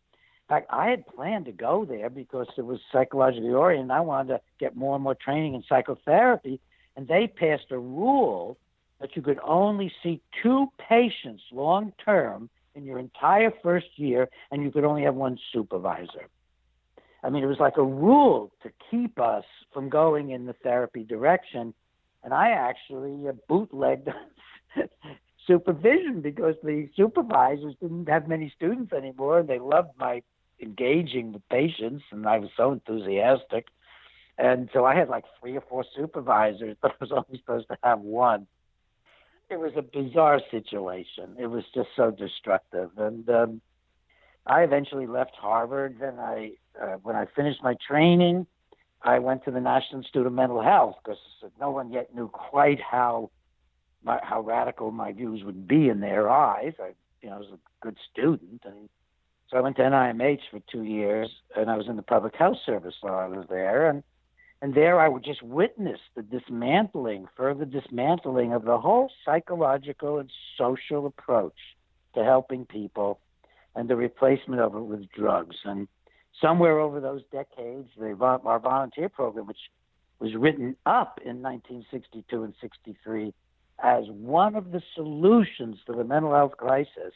Fact, 0.49 0.67
I 0.71 0.91
had 0.91 1.07
planned 1.07 1.47
to 1.47 1.53
go 1.53 1.87
there 1.87 2.11
because 2.11 2.49
it 2.59 2.67
was 2.67 2.79
psychologically 2.93 3.51
oriented. 3.51 3.91
I 3.91 4.01
wanted 4.01 4.35
to 4.35 4.41
get 4.61 4.77
more 4.77 4.95
and 4.95 5.03
more 5.03 5.15
training 5.15 5.55
in 5.55 5.65
psychotherapy, 5.67 6.61
and 6.97 7.09
they 7.09 7.27
passed 7.27 7.71
a 7.71 7.79
rule 7.79 8.59
that 9.01 9.17
you 9.17 9.23
could 9.23 9.41
only 9.43 9.91
see 10.03 10.21
two 10.43 10.71
patients 10.89 11.43
long 11.51 11.93
term 12.05 12.51
in 12.75 12.85
your 12.85 12.99
entire 12.99 13.53
first 13.63 13.87
year, 13.97 14.29
and 14.51 14.63
you 14.63 14.71
could 14.71 14.85
only 14.85 15.03
have 15.03 15.15
one 15.15 15.39
supervisor. 15.53 16.29
I 17.23 17.31
mean, 17.31 17.43
it 17.43 17.47
was 17.47 17.61
like 17.61 17.79
a 17.79 17.83
rule 17.83 18.53
to 18.63 18.71
keep 18.91 19.19
us 19.19 19.45
from 19.73 19.89
going 19.89 20.31
in 20.31 20.45
the 20.45 20.53
therapy 20.53 21.05
direction, 21.05 21.73
and 22.23 22.35
I 22.35 22.51
actually 22.51 23.29
uh, 23.29 23.33
bootlegged 23.49 24.11
supervision 25.47 26.21
because 26.21 26.57
the 26.63 26.91
supervisors 26.95 27.75
didn't 27.81 28.09
have 28.11 28.29
many 28.29 28.53
students 28.55 28.93
anymore, 28.93 29.43
they 29.43 29.59
loved 29.59 29.91
my 29.99 30.23
engaging 30.61 31.33
with 31.33 31.49
patients, 31.49 32.05
and 32.11 32.27
I 32.27 32.39
was 32.39 32.51
so 32.57 32.73
enthusiastic. 32.73 33.67
And 34.37 34.69
so 34.73 34.85
I 34.85 34.95
had 34.97 35.09
like 35.09 35.25
three 35.41 35.57
or 35.57 35.63
four 35.69 35.85
supervisors, 35.97 36.77
but 36.83 36.93
I 36.93 36.95
was 37.01 37.13
only 37.13 37.39
supposed 37.39 37.69
to 37.69 37.79
have 37.83 38.01
one. 38.01 38.47
It 39.51 39.59
was 39.59 39.73
a 39.77 39.83
bizarre 39.83 40.41
situation. 40.51 41.37
It 41.39 41.47
was 41.47 41.65
just 41.75 41.91
so 41.97 42.11
destructive. 42.11 42.91
And 42.97 43.29
um, 43.29 43.61
I 44.47 44.63
eventually 44.63 45.07
left 45.07 45.33
Harvard. 45.37 45.99
Then 46.01 46.19
I, 46.19 46.53
uh, 46.81 46.97
when 47.03 47.15
I 47.15 47.27
finished 47.37 47.63
my 47.63 47.77
training, 47.87 48.47
I 49.03 49.19
went 49.19 49.45
to 49.45 49.51
the 49.51 49.61
National 49.61 50.01
Institute 50.01 50.27
of 50.27 50.33
Mental 50.33 50.63
Health 50.63 50.97
because 51.05 51.19
no 51.61 51.71
one 51.71 51.93
yet 51.93 52.15
knew 52.15 52.29
quite 52.29 52.81
how 52.81 53.31
my, 54.03 54.19
how 54.23 54.41
radical 54.41 54.91
my 54.91 55.13
views 55.13 55.45
would 55.45 55.69
be 55.69 55.89
in 55.89 56.01
their 56.01 56.31
eyes. 56.31 56.73
I, 56.81 56.93
you 57.21 57.29
know, 57.29 57.37
I 57.37 57.39
was 57.39 57.49
a 57.53 57.59
good 57.85 57.97
student, 58.11 58.63
and 58.65 58.89
so 59.55 59.59
I 59.59 59.63
went 59.63 59.77
to 59.77 59.83
NIMH 59.83 60.41
for 60.51 60.61
two 60.69 60.83
years, 60.83 61.31
and 61.57 61.71
I 61.71 61.77
was 61.77 61.87
in 61.87 61.95
the 61.95 62.03
public 62.03 62.35
health 62.35 62.57
service 62.67 62.97
while 63.03 63.15
I 63.15 63.29
was 63.29 63.47
there, 63.49 63.89
and 63.89 64.03
and 64.61 64.75
there 64.75 64.99
I 64.99 65.09
would 65.09 65.23
just 65.23 65.45
witness 65.45 66.01
the 66.17 66.23
dismantling, 66.23 67.29
further 67.37 67.65
dismantling 67.65 68.53
of 68.53 68.65
the 68.65 68.79
whole 68.79 69.13
psychological 69.25 70.19
and 70.19 70.29
social 70.59 71.07
approach 71.07 71.55
to 72.17 72.25
helping 72.25 72.65
people, 72.67 73.21
and 73.77 73.89
the 73.89 73.95
replacement 73.95 74.61
of 74.61 74.75
it 74.75 74.81
with 74.81 75.09
drugs. 75.13 75.57
And 75.65 75.87
somewhere 76.41 76.81
over 76.81 76.99
those 76.99 77.23
decades, 77.31 77.91
the 77.97 78.17
our 78.21 78.59
volunteer 78.59 79.09
program, 79.09 79.47
which 79.47 79.71
was 80.19 80.35
written 80.35 80.75
up 80.85 81.21
in 81.25 81.43
1962 81.43 82.43
and 82.43 82.55
63 82.61 83.33
as 83.81 84.05
one 84.09 84.57
of 84.57 84.73
the 84.73 84.83
solutions 84.97 85.77
to 85.87 85.93
the 85.93 86.03
mental 86.03 86.33
health 86.33 86.57
crisis, 86.57 87.13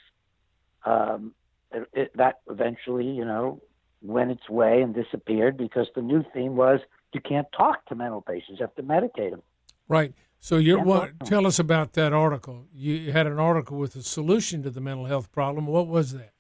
um, 0.84 1.32
it, 1.72 1.88
it, 1.92 2.16
that 2.16 2.40
eventually, 2.48 3.06
you 3.06 3.24
know, 3.24 3.60
went 4.02 4.30
its 4.30 4.48
way 4.48 4.80
and 4.80 4.94
disappeared 4.94 5.56
because 5.56 5.88
the 5.94 6.02
new 6.02 6.24
theme 6.32 6.56
was 6.56 6.80
you 7.12 7.20
can't 7.20 7.46
talk 7.56 7.84
to 7.86 7.94
mental 7.94 8.20
patients; 8.20 8.58
you 8.60 8.66
have 8.66 8.74
to 8.76 8.82
medicate 8.82 9.30
them. 9.30 9.42
Right. 9.88 10.14
So 10.40 10.56
you're 10.56 10.82
what? 10.82 11.18
Tell 11.24 11.46
us 11.46 11.58
about 11.58 11.94
that 11.94 12.12
article. 12.12 12.66
You 12.72 13.12
had 13.12 13.26
an 13.26 13.38
article 13.38 13.76
with 13.76 13.96
a 13.96 14.02
solution 14.02 14.62
to 14.62 14.70
the 14.70 14.80
mental 14.80 15.06
health 15.06 15.32
problem. 15.32 15.66
What 15.66 15.88
was 15.88 16.12
that? 16.12 16.32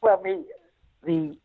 Well, 0.00 0.20
me, 0.22 0.44
the 1.04 1.36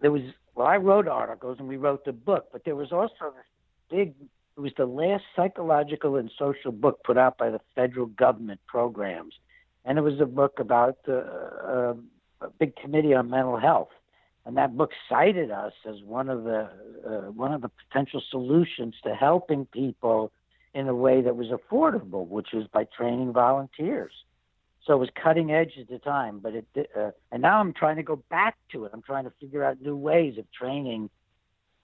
there 0.00 0.10
was 0.10 0.22
well, 0.54 0.66
I 0.66 0.76
wrote 0.76 1.08
articles 1.08 1.58
and 1.58 1.68
we 1.68 1.76
wrote 1.76 2.04
the 2.04 2.12
book, 2.12 2.46
but 2.52 2.64
there 2.64 2.76
was 2.76 2.92
also 2.92 3.34
this 3.34 3.44
big. 3.90 4.14
It 4.56 4.60
was 4.60 4.72
the 4.76 4.86
last 4.86 5.24
psychological 5.34 6.16
and 6.16 6.30
social 6.38 6.70
book 6.70 7.02
put 7.04 7.18
out 7.18 7.38
by 7.38 7.50
the 7.50 7.60
federal 7.74 8.06
government 8.06 8.60
programs, 8.68 9.34
and 9.84 9.98
it 9.98 10.00
was 10.02 10.20
a 10.20 10.26
book 10.26 10.58
about 10.58 10.98
uh, 11.08 11.12
uh, 11.12 11.94
a 12.40 12.50
big 12.58 12.76
committee 12.76 13.14
on 13.14 13.30
mental 13.30 13.58
health, 13.58 13.90
and 14.46 14.56
that 14.56 14.76
book 14.76 14.90
cited 15.08 15.50
us 15.50 15.72
as 15.88 16.02
one 16.04 16.28
of 16.28 16.44
the 16.44 16.68
uh, 17.06 17.30
one 17.30 17.52
of 17.52 17.60
the 17.62 17.70
potential 17.88 18.22
solutions 18.30 18.94
to 19.04 19.14
helping 19.14 19.66
people 19.66 20.32
in 20.74 20.88
a 20.88 20.94
way 20.94 21.22
that 21.22 21.36
was 21.36 21.48
affordable, 21.48 22.26
which 22.26 22.48
was 22.52 22.66
by 22.72 22.84
training 22.96 23.32
volunteers. 23.32 24.12
So 24.84 24.92
it 24.94 24.98
was 24.98 25.08
cutting 25.22 25.50
edge 25.50 25.72
at 25.80 25.88
the 25.88 25.98
time, 25.98 26.40
but 26.40 26.54
it 26.54 26.90
uh, 26.96 27.10
and 27.32 27.42
now 27.42 27.60
I'm 27.60 27.72
trying 27.72 27.96
to 27.96 28.02
go 28.02 28.22
back 28.30 28.56
to 28.72 28.84
it. 28.84 28.90
I'm 28.92 29.02
trying 29.02 29.24
to 29.24 29.32
figure 29.40 29.64
out 29.64 29.80
new 29.80 29.96
ways 29.96 30.36
of 30.38 30.50
training 30.52 31.10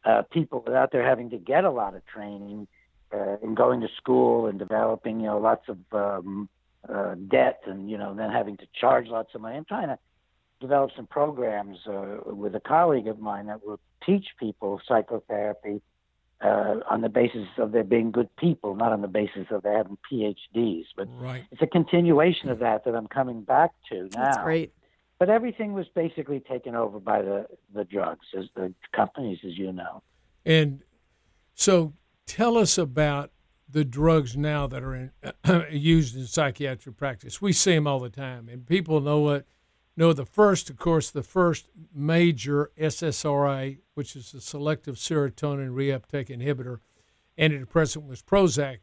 uh, 0.04 0.22
people 0.30 0.62
without 0.64 0.92
their 0.92 1.06
having 1.06 1.30
to 1.30 1.38
get 1.38 1.64
a 1.64 1.70
lot 1.70 1.94
of 1.94 2.04
training 2.06 2.66
uh, 3.12 3.36
and 3.42 3.56
going 3.56 3.80
to 3.80 3.88
school 3.96 4.46
and 4.46 4.58
developing 4.58 5.20
you 5.20 5.26
know 5.26 5.38
lots 5.38 5.68
of 5.68 5.78
um, 5.92 6.48
uh, 6.88 7.14
debt 7.28 7.60
and 7.66 7.90
you 7.90 7.98
know 7.98 8.14
then 8.14 8.30
having 8.30 8.56
to 8.56 8.66
charge 8.78 9.06
lots 9.08 9.34
of 9.34 9.40
money. 9.40 9.56
I'm 9.56 9.64
trying 9.64 9.88
to 9.88 9.98
develop 10.60 10.90
some 10.96 11.06
programs 11.06 11.78
uh, 11.86 12.18
with 12.26 12.54
a 12.54 12.60
colleague 12.60 13.08
of 13.08 13.18
mine 13.18 13.46
that 13.46 13.64
will 13.64 13.80
teach 14.04 14.26
people 14.38 14.80
psychotherapy 14.86 15.80
uh, 16.42 16.76
on 16.88 17.00
the 17.00 17.08
basis 17.08 17.46
of 17.58 17.72
there 17.72 17.84
being 17.84 18.10
good 18.10 18.34
people, 18.36 18.74
not 18.74 18.92
on 18.92 19.02
the 19.02 19.08
basis 19.08 19.46
of 19.50 19.62
their 19.62 19.76
having 19.76 19.98
PhDs. 20.10 20.86
But 20.96 21.08
right. 21.18 21.44
it's 21.50 21.62
a 21.62 21.66
continuation 21.66 22.48
of 22.48 22.60
that 22.60 22.84
that 22.84 22.94
I'm 22.94 23.08
coming 23.08 23.42
back 23.42 23.72
to 23.90 24.08
now. 24.14 24.24
That's 24.24 24.38
great. 24.38 24.72
But 25.18 25.28
everything 25.28 25.74
was 25.74 25.86
basically 25.94 26.40
taken 26.40 26.74
over 26.74 26.98
by 26.98 27.20
the, 27.20 27.46
the 27.74 27.84
drugs, 27.84 28.26
as 28.36 28.46
the 28.56 28.72
companies, 28.94 29.38
as 29.46 29.58
you 29.58 29.70
know. 29.70 30.02
And 30.46 30.82
so 31.54 31.92
tell 32.24 32.56
us 32.56 32.78
about 32.78 33.30
the 33.72 33.84
drugs 33.84 34.36
now 34.36 34.66
that 34.66 34.82
are 34.82 34.94
in, 34.94 35.12
used 35.70 36.16
in 36.16 36.26
psychiatric 36.26 36.96
practice. 36.96 37.40
We 37.40 37.52
see 37.52 37.74
them 37.74 37.86
all 37.86 38.00
the 38.00 38.10
time, 38.10 38.48
and 38.48 38.66
people 38.66 39.00
know 39.00 39.20
what 39.20 39.46
know 39.96 40.12
the 40.12 40.26
first, 40.26 40.70
of 40.70 40.78
course, 40.78 41.10
the 41.10 41.22
first 41.22 41.68
major 41.94 42.70
SSRI, 42.78 43.78
which 43.94 44.16
is 44.16 44.32
a 44.32 44.40
selective 44.40 44.96
serotonin 44.96 45.70
reuptake 45.70 46.28
inhibitor, 46.28 46.78
antidepressant 47.38 48.06
was 48.06 48.22
Prozac, 48.22 48.78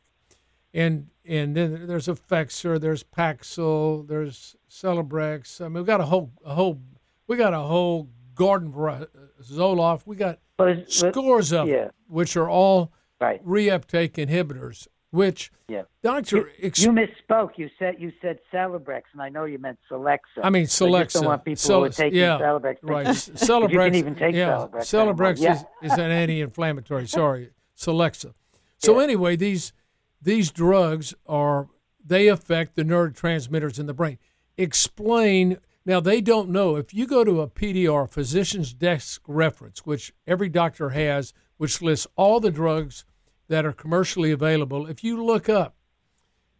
and 0.73 1.07
and 1.25 1.55
then 1.55 1.87
there's 1.87 2.07
Effexor, 2.07 2.79
there's 2.79 3.03
Paxil, 3.03 4.07
there's 4.07 4.55
Celebrex. 4.69 5.59
I 5.59 5.65
mean, 5.65 5.75
we've 5.75 5.85
got 5.85 6.01
a 6.01 6.05
whole 6.05 6.31
a 6.45 6.53
whole 6.53 6.81
we 7.25 7.35
got 7.35 7.53
a 7.53 7.59
whole 7.59 8.09
garden 8.35 8.71
variety 8.71 9.07
uh, 9.15 9.43
Zoloft. 9.43 10.03
We 10.05 10.15
got 10.15 10.39
scores 10.87 11.51
of 11.51 11.67
yeah. 11.67 11.75
them, 11.75 11.91
which 12.07 12.37
are 12.37 12.49
all 12.49 12.93
right. 13.19 13.45
reuptake 13.45 14.13
inhibitors 14.13 14.87
which 15.11 15.51
yeah. 15.69 15.83
doctor 16.03 16.51
you, 16.59 16.71
you, 16.75 16.89
misspoke. 16.89 17.51
You 17.55 17.69
said 17.79 17.95
you 17.97 18.11
said 18.21 18.39
Celebrex, 18.53 19.03
and 19.13 19.21
I 19.21 19.29
know 19.29 19.45
you 19.45 19.57
meant 19.57 19.79
Celexa. 19.89 20.19
I 20.43 20.49
mean 20.49 20.65
Celexa. 20.65 21.11
So 21.11 21.19
I 21.19 21.21
don't 21.21 21.25
want 21.25 21.45
people 21.45 21.57
Cel- 21.57 21.79
who 21.79 21.85
are 21.85 21.89
taking 21.89 22.19
yeah, 22.19 22.37
Celebrex. 22.39 22.75
Right, 22.81 23.07
Celebrex. 23.07 23.71
you 23.71 23.79
can 23.79 23.95
even 23.95 24.15
take 24.15 24.35
yeah, 24.35 24.49
Celebrex. 24.49 24.81
Celebrex 24.81 25.39
yeah. 25.39 25.53
is, 25.53 25.91
is 25.91 25.93
an 25.93 26.11
anti-inflammatory. 26.11 27.07
Sorry, 27.07 27.49
Celexa. 27.77 28.33
So 28.77 28.97
Yeah. 28.97 29.05
anyway, 29.05 29.35
these 29.35 29.73
these 30.21 30.51
drugs 30.51 31.13
are 31.25 31.69
they 32.05 32.27
affect 32.27 32.75
the 32.75 32.83
neurotransmitters 32.83 33.79
in 33.79 33.85
the 33.85 33.93
brain. 33.93 34.17
Explain 34.57 35.57
now. 35.85 35.99
They 35.99 36.19
don't 36.19 36.49
know 36.49 36.75
if 36.75 36.93
you 36.93 37.07
go 37.07 37.23
to 37.23 37.41
a 37.41 37.47
PDR, 37.47 38.09
physician's 38.09 38.73
desk 38.73 39.21
reference, 39.27 39.85
which 39.85 40.13
every 40.25 40.49
doctor 40.49 40.89
has, 40.89 41.33
which 41.57 41.81
lists 41.81 42.07
all 42.15 42.39
the 42.39 42.51
drugs 42.51 43.05
that 43.47 43.65
are 43.65 43.73
commercially 43.73 44.31
available. 44.31 44.87
If 44.87 45.03
you 45.03 45.23
look 45.23 45.49
up 45.49 45.75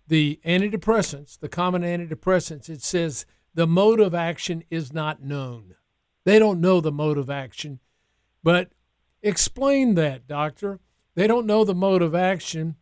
the 0.08 0.40
antidepressants, 0.46 1.40
the 1.40 1.50
common 1.50 1.82
antidepressants, 1.82 2.70
it 2.70 2.82
says 2.82 3.26
the 3.54 3.68
mode 3.68 4.00
of 4.00 4.14
action 4.14 4.64
is 4.70 4.94
not 4.94 5.22
known. 5.22 5.76
They 6.24 6.40
don't 6.40 6.62
know 6.62 6.82
the 6.82 6.92
mode 6.92 7.18
of 7.18 7.30
action. 7.30 7.80
But 8.44 8.72
explain 9.22 9.96
that, 9.96 10.28
doctor. 10.28 10.80
They 11.16 11.28
don't 11.28 11.48
know 11.48 11.64
the 11.64 11.76
mode 11.76 12.02
of 12.02 12.14
action, 12.14 12.76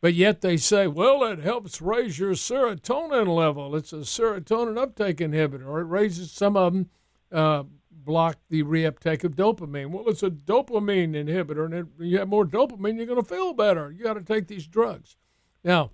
but 0.00 0.14
yet 0.14 0.42
they 0.42 0.56
say, 0.56 0.86
well, 0.86 1.24
it 1.24 1.38
helps 1.38 1.80
raise 1.80 2.18
your 2.18 2.32
serotonin 2.32 3.26
level. 3.34 3.74
It's 3.74 3.92
a 3.92 3.98
serotonin 3.98 4.78
uptake 4.78 5.16
inhibitor, 5.16 5.66
or 5.66 5.80
it 5.80 5.86
raises 5.86 6.30
some 6.30 6.56
of 6.56 6.72
them. 6.72 6.90
Uh, 7.32 7.64
block 8.04 8.38
the 8.48 8.62
reuptake 8.62 9.24
of 9.24 9.36
dopamine. 9.36 9.90
Well, 9.90 10.08
it's 10.08 10.22
a 10.22 10.30
dopamine 10.30 11.12
inhibitor, 11.14 11.64
and 11.64 11.74
if 11.74 11.86
you 11.98 12.18
have 12.18 12.28
more 12.28 12.46
dopamine, 12.46 12.96
you're 12.96 13.06
going 13.06 13.22
to 13.22 13.28
feel 13.28 13.52
better. 13.52 13.90
You 13.90 14.04
got 14.04 14.14
to 14.14 14.22
take 14.22 14.46
these 14.46 14.66
drugs. 14.66 15.16
Now, 15.64 15.90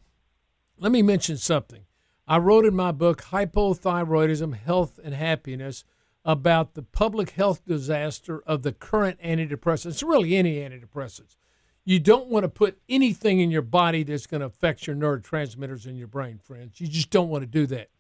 let 0.79 0.93
me 0.93 1.03
mention 1.03 1.37
something. 1.37 1.85
I 2.27 2.38
wrote 2.38 2.64
in 2.64 2.75
my 2.75 2.93
book, 2.93 3.23
Hypothyroidism, 3.25 4.55
Health 4.57 4.99
and 5.03 5.14
Happiness, 5.14 5.85
about 6.25 6.75
the 6.75 6.83
public 6.83 7.31
health 7.31 7.64
disaster 7.67 8.43
of 8.47 8.62
the 8.62 8.73
current 8.73 9.21
antidepressants, 9.21 10.03
really 10.03 10.37
any 10.37 10.57
antidepressants. 10.57 11.37
You 11.85 11.99
don't 11.99 12.29
want 12.29 12.45
to 12.45 12.49
put 12.49 12.79
anything 12.88 13.40
in 13.40 13.51
your 13.51 13.62
body 13.62 14.05
that's 14.05 14.27
going 14.27 14.40
to 14.40 14.47
affect 14.47 14.87
your 14.87 14.97
neurotransmitters 14.97 15.87
in 15.87 15.97
your 15.97 16.07
brain, 16.07 16.38
friends. 16.38 16.81
You 16.81 16.88
just 16.88 17.11
don't 17.11 17.29
want 17.29 17.43
to 17.43 17.47
do 17.47 17.67
that. 17.67 17.90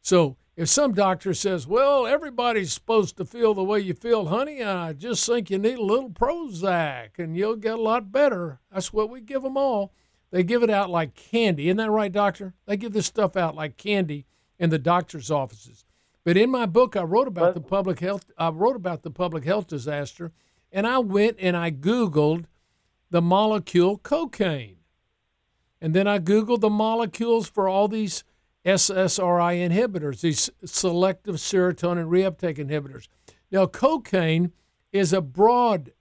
So 0.00 0.38
if 0.56 0.68
some 0.68 0.92
doctor 0.92 1.32
says, 1.32 1.66
well, 1.66 2.06
everybody's 2.06 2.72
supposed 2.72 3.16
to 3.16 3.24
feel 3.24 3.54
the 3.54 3.64
way 3.64 3.80
you 3.80 3.94
feel, 3.94 4.26
honey, 4.26 4.62
I 4.62 4.92
just 4.92 5.24
think 5.24 5.50
you 5.50 5.58
need 5.58 5.78
a 5.78 5.82
little 5.82 6.10
Prozac 6.10 7.18
and 7.18 7.36
you'll 7.36 7.56
get 7.56 7.78
a 7.78 7.82
lot 7.82 8.12
better. 8.12 8.60
That's 8.72 8.92
what 8.92 9.10
we 9.10 9.20
give 9.20 9.42
them 9.42 9.56
all. 9.56 9.92
They 10.30 10.42
give 10.42 10.62
it 10.62 10.70
out 10.70 10.90
like 10.90 11.14
candy. 11.14 11.68
Isn't 11.68 11.78
that 11.78 11.90
right, 11.90 12.12
doctor? 12.12 12.54
They 12.66 12.76
give 12.76 12.92
this 12.92 13.06
stuff 13.06 13.36
out 13.36 13.54
like 13.54 13.76
candy 13.76 14.26
in 14.58 14.70
the 14.70 14.78
doctor's 14.78 15.30
offices. 15.30 15.84
But 16.24 16.36
in 16.36 16.50
my 16.50 16.66
book, 16.66 16.96
I 16.96 17.02
wrote 17.02 17.28
about 17.28 17.54
the 17.54 17.60
public 17.60 18.00
health. 18.00 18.30
I 18.36 18.50
wrote 18.50 18.76
about 18.76 19.02
the 19.02 19.10
public 19.10 19.44
health 19.44 19.66
disaster, 19.66 20.32
and 20.70 20.86
I 20.86 20.98
went 20.98 21.36
and 21.40 21.56
I 21.56 21.70
Googled 21.70 22.44
the 23.10 23.22
molecule 23.22 23.96
cocaine, 23.96 24.76
and 25.80 25.94
then 25.94 26.06
I 26.06 26.18
Googled 26.18 26.60
the 26.60 26.70
molecules 26.70 27.48
for 27.48 27.68
all 27.68 27.88
these 27.88 28.22
SSRI 28.64 29.68
inhibitors, 29.68 30.20
these 30.20 30.50
selective 30.64 31.36
serotonin 31.36 32.08
reuptake 32.08 32.58
inhibitors. 32.58 33.08
Now, 33.50 33.66
cocaine 33.66 34.52
is 34.92 35.12
a 35.12 35.20
broad 35.20 35.92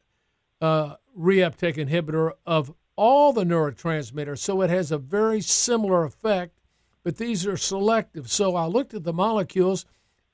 uh, 0.62 0.95
reuptake 1.17 1.78
inhibitor 1.78 2.34
of 2.45 2.74
all 2.95 3.32
the 3.32 3.45
neurotransmitters, 3.45 4.39
so 4.39 4.62
it 4.62 4.69
has 4.69 4.91
a 4.91 4.98
very 4.98 5.39
similar 5.39 6.04
effect, 6.04 6.60
but 7.04 7.17
these 7.17 7.48
are 7.48 7.56
selective. 7.56 8.30
So 8.30 8.56
I 8.56 8.65
looked 8.65 8.93
at 8.93 9.06
the 9.06 9.13
molecules, 9.13 9.86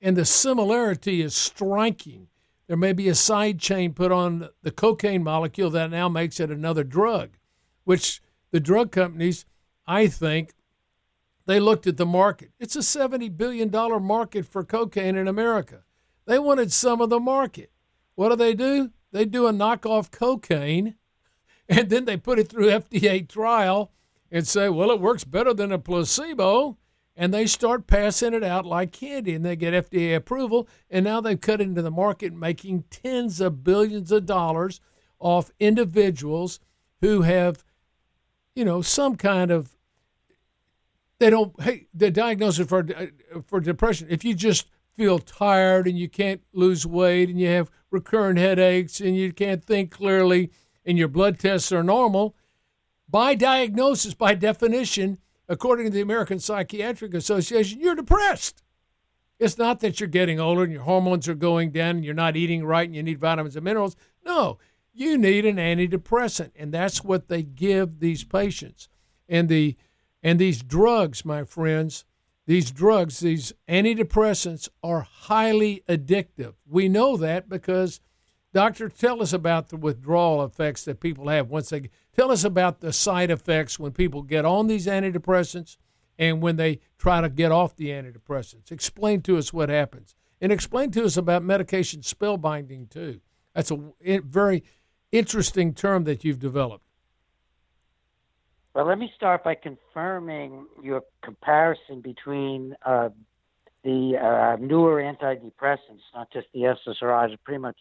and 0.02 0.18
the 0.18 0.26
similarity 0.26 1.22
is 1.22 1.36
striking. 1.36 2.28
There 2.68 2.78
may 2.78 2.94
be 2.94 3.08
a 3.08 3.16
side 3.16 3.60
chain 3.60 3.94
put 3.94 4.12
on 4.12 4.50
the 4.64 4.72
cocaine 4.72 5.24
molecule 5.24 5.70
that 5.70 5.92
now 5.92 6.10
makes 6.10 6.40
it 6.40 6.50
another 6.50 6.84
drug, 6.84 7.38
which 7.84 8.22
the 8.50 8.60
drug 8.60 8.92
companies, 8.92 9.46
I 9.86 10.08
think, 10.08 10.54
they 11.45 11.60
looked 11.60 11.88
at 11.88 11.97
the 11.97 12.05
market. 12.05 12.51
It's 12.60 12.75
a 12.75 12.79
$70 12.79 13.36
billion 13.38 13.71
market 14.03 14.45
for 14.45 14.63
cocaine 14.63 15.15
in 15.15 15.27
America. 15.27 15.84
They 16.25 16.39
wanted 16.39 16.71
some 16.71 17.01
of 17.01 17.10
the 17.10 17.19
market. 17.19 17.71
What 18.15 18.29
do 18.29 18.36
they 18.36 18.55
do? 18.55 18.91
They 19.12 19.25
do 19.25 19.47
a 19.47 19.53
knockoff 19.53 20.12
cocaine, 20.12 20.95
and 21.69 21.89
then 21.89 22.05
they 22.05 22.17
put 22.17 22.39
it 22.39 22.49
through 22.49 22.69
FDA 22.69 23.27
trial 23.27 23.91
and 24.31 24.47
say, 24.47 24.69
well, 24.69 24.91
it 24.91 24.99
works 24.99 25.23
better 25.23 25.53
than 25.53 25.71
a 25.71 25.79
placebo. 25.79 26.77
And 27.17 27.34
they 27.34 27.45
start 27.45 27.88
passing 27.88 28.34
it 28.34 28.43
out 28.43 28.65
like 28.65 28.91
candy, 28.91 29.36
and 29.36 29.45
they 29.45 29.55
get 29.55 29.89
FDA 29.89 30.17
approval. 30.17 30.67
And 30.89 31.05
now 31.05 31.21
they've 31.21 31.39
cut 31.39 31.62
into 31.62 31.81
the 31.81 31.89
market, 31.89 32.34
making 32.34 32.84
tens 32.89 33.39
of 33.39 33.63
billions 33.63 34.12
of 34.12 34.25
dollars 34.25 34.81
off 35.17 35.49
individuals 35.58 36.60
who 36.99 37.21
have, 37.21 37.63
you 38.53 38.65
know, 38.65 38.81
some 38.81 39.15
kind 39.15 39.49
of 39.49 39.75
they 41.19 41.30
don't 41.30 41.60
hey 41.62 41.88
the 41.93 42.12
diagnosis 42.12 42.67
for 42.67 42.86
for 43.45 43.60
depression 43.60 44.08
if 44.10 44.23
you 44.23 44.34
just 44.34 44.67
feel 44.95 45.19
tired 45.19 45.88
and 45.88 45.97
you 45.97 46.08
can't 46.08 46.41
lose 46.54 46.86
weight 46.86 47.30
and 47.30 47.39
you 47.39 47.47
have 47.47 47.69
recurrent 47.91 48.39
headaches 48.39 48.99
and 48.99 49.15
you 49.15 49.34
can't 49.34 49.63
think 49.63 49.91
clearly 49.91 50.51
and 50.86 50.97
your 50.97 51.08
blood 51.08 51.38
tests 51.38 51.71
are 51.71 51.84
normal 51.84 52.36
by 53.10 53.36
diagnosis 53.36 54.13
by 54.13 54.34
definition 54.34 55.17
according 55.47 55.86
to 55.86 55.91
the 55.91 56.01
American 56.01 56.39
Psychiatric 56.39 57.13
Association 57.13 57.80
you're 57.80 57.95
depressed 57.95 58.63
It's 59.38 59.58
not 59.58 59.82
that 59.82 59.99
you're 59.99 60.08
getting 60.08 60.39
older 60.39 60.63
and 60.63 60.71
your 60.71 60.84
hormones 60.84 61.28
are 61.28 61.36
going 61.36 61.71
down 61.71 61.97
and 61.97 62.06
you're 62.06 62.13
not 62.13 62.38
eating 62.38 62.65
right 62.65 62.88
and 62.88 62.95
you 62.95 63.04
need 63.04 63.19
vitamins 63.19 63.56
and 63.56 63.65
minerals. 63.65 63.95
No, 64.25 64.60
you 64.93 65.17
need 65.17 65.45
an 65.45 65.58
antidepressant, 65.58 66.51
and 66.56 66.73
that's 66.73 67.04
what 67.04 67.28
they 67.28 67.43
give 67.43 67.99
these 67.99 68.23
patients. 68.23 68.88
And 69.28 69.49
the 69.49 69.75
and 70.26 70.40
these 70.40 70.64
drugs, 70.64 71.24
my 71.24 71.44
friends, 71.44 72.04
these 72.48 72.72
drugs, 72.72 73.20
these 73.20 73.54
antidepressants 73.70 74.68
are 74.82 75.02
highly 75.02 75.84
addictive. 75.88 76.56
We 76.68 76.90
know 76.90 77.16
that 77.18 77.48
because 77.48 78.00
doctor, 78.52 78.90
tell 78.90 79.22
us 79.22 79.34
about 79.34 79.70
the 79.70 79.78
withdrawal 79.78 80.44
effects 80.44 80.84
that 80.86 81.00
people 81.00 81.28
have 81.28 81.52
once 81.52 81.70
they 81.70 81.92
tell 82.16 82.32
us 82.32 82.44
about 82.44 82.80
the 82.80 82.92
side 82.92 83.30
effects 83.30 83.78
when 83.78 83.92
people 83.92 84.24
get 84.24 84.46
on 84.46 84.66
these 84.66 84.88
antidepressants 84.88 85.78
and 86.18 86.42
when 86.42 86.56
they 86.56 86.80
try 86.98 87.22
to 87.22 87.30
get 87.30 87.52
off 87.52 87.76
the 87.76 87.90
antidepressants. 87.90 88.72
Explain 88.72 89.22
to 89.22 89.38
us 89.38 89.54
what 89.54 89.70
happens. 89.70 90.16
And 90.42 90.52
explain 90.52 90.90
to 90.92 91.06
us 91.06 91.18
about 91.18 91.44
medication 91.44 92.02
spellbinding 92.02 92.90
too. 92.90 93.22
That's 93.54 93.70
a 93.70 93.92
very 94.02 94.64
interesting 95.12 95.76
term 95.76 96.06
that 96.06 96.24
you've 96.24 96.40
developed. 96.40 96.85
Well, 98.76 98.88
let 98.88 99.00
me 99.00 99.10
start 99.16 99.46
by 99.46 99.56
confirming 99.56 100.68
your 100.84 101.02
comparison 101.24 102.02
between 102.02 102.76
uh, 102.86 103.08
the 103.86 104.18
uh, 104.18 104.58
newer 104.60 105.02
antidepressants, 105.02 106.02
not 106.14 106.30
just 106.34 106.48
the 106.54 106.76
SSRIs, 106.86 107.30
but 107.30 107.44
pretty 107.46 107.62
much 107.62 107.78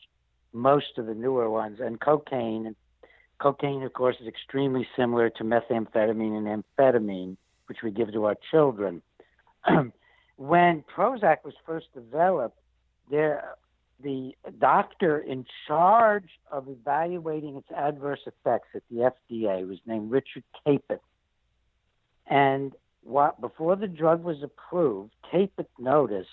most 0.53 0.97
of 0.97 1.07
the 1.07 1.15
newer 1.15 1.51
ones, 1.51 1.81
and 1.81 2.01
cocaine. 2.01 2.77
Cocaine, 3.41 3.83
of 3.83 3.93
course, 3.93 4.15
is 4.21 4.29
extremely 4.29 4.87
similar 4.97 5.31
to 5.31 5.43
methamphetamine 5.43 6.39
and 6.39 6.65
amphetamine, 6.79 7.37
which 7.67 7.79
we 7.83 7.91
give 7.91 8.13
to 8.13 8.27
our 8.27 8.37
children. 8.53 9.03
when 10.37 10.85
Prozac 10.97 11.39
was 11.45 11.55
first 11.67 11.87
developed, 11.93 12.57
there 13.11 13.57
the 14.03 14.35
doctor 14.59 15.19
in 15.19 15.47
charge 15.67 16.29
of 16.51 16.69
evaluating 16.69 17.57
its 17.57 17.71
adverse 17.75 18.21
effects 18.27 18.69
at 18.75 18.83
the 18.91 19.11
FDA 19.31 19.67
was 19.67 19.79
named 19.87 20.11
Richard 20.11 20.45
Kapit. 20.67 21.01
And 22.27 22.73
what, 23.03 23.41
before 23.41 23.77
the 23.77 23.87
drug 23.87 24.25
was 24.25 24.43
approved, 24.43 25.13
Kapit 25.33 25.67
noticed 25.79 26.29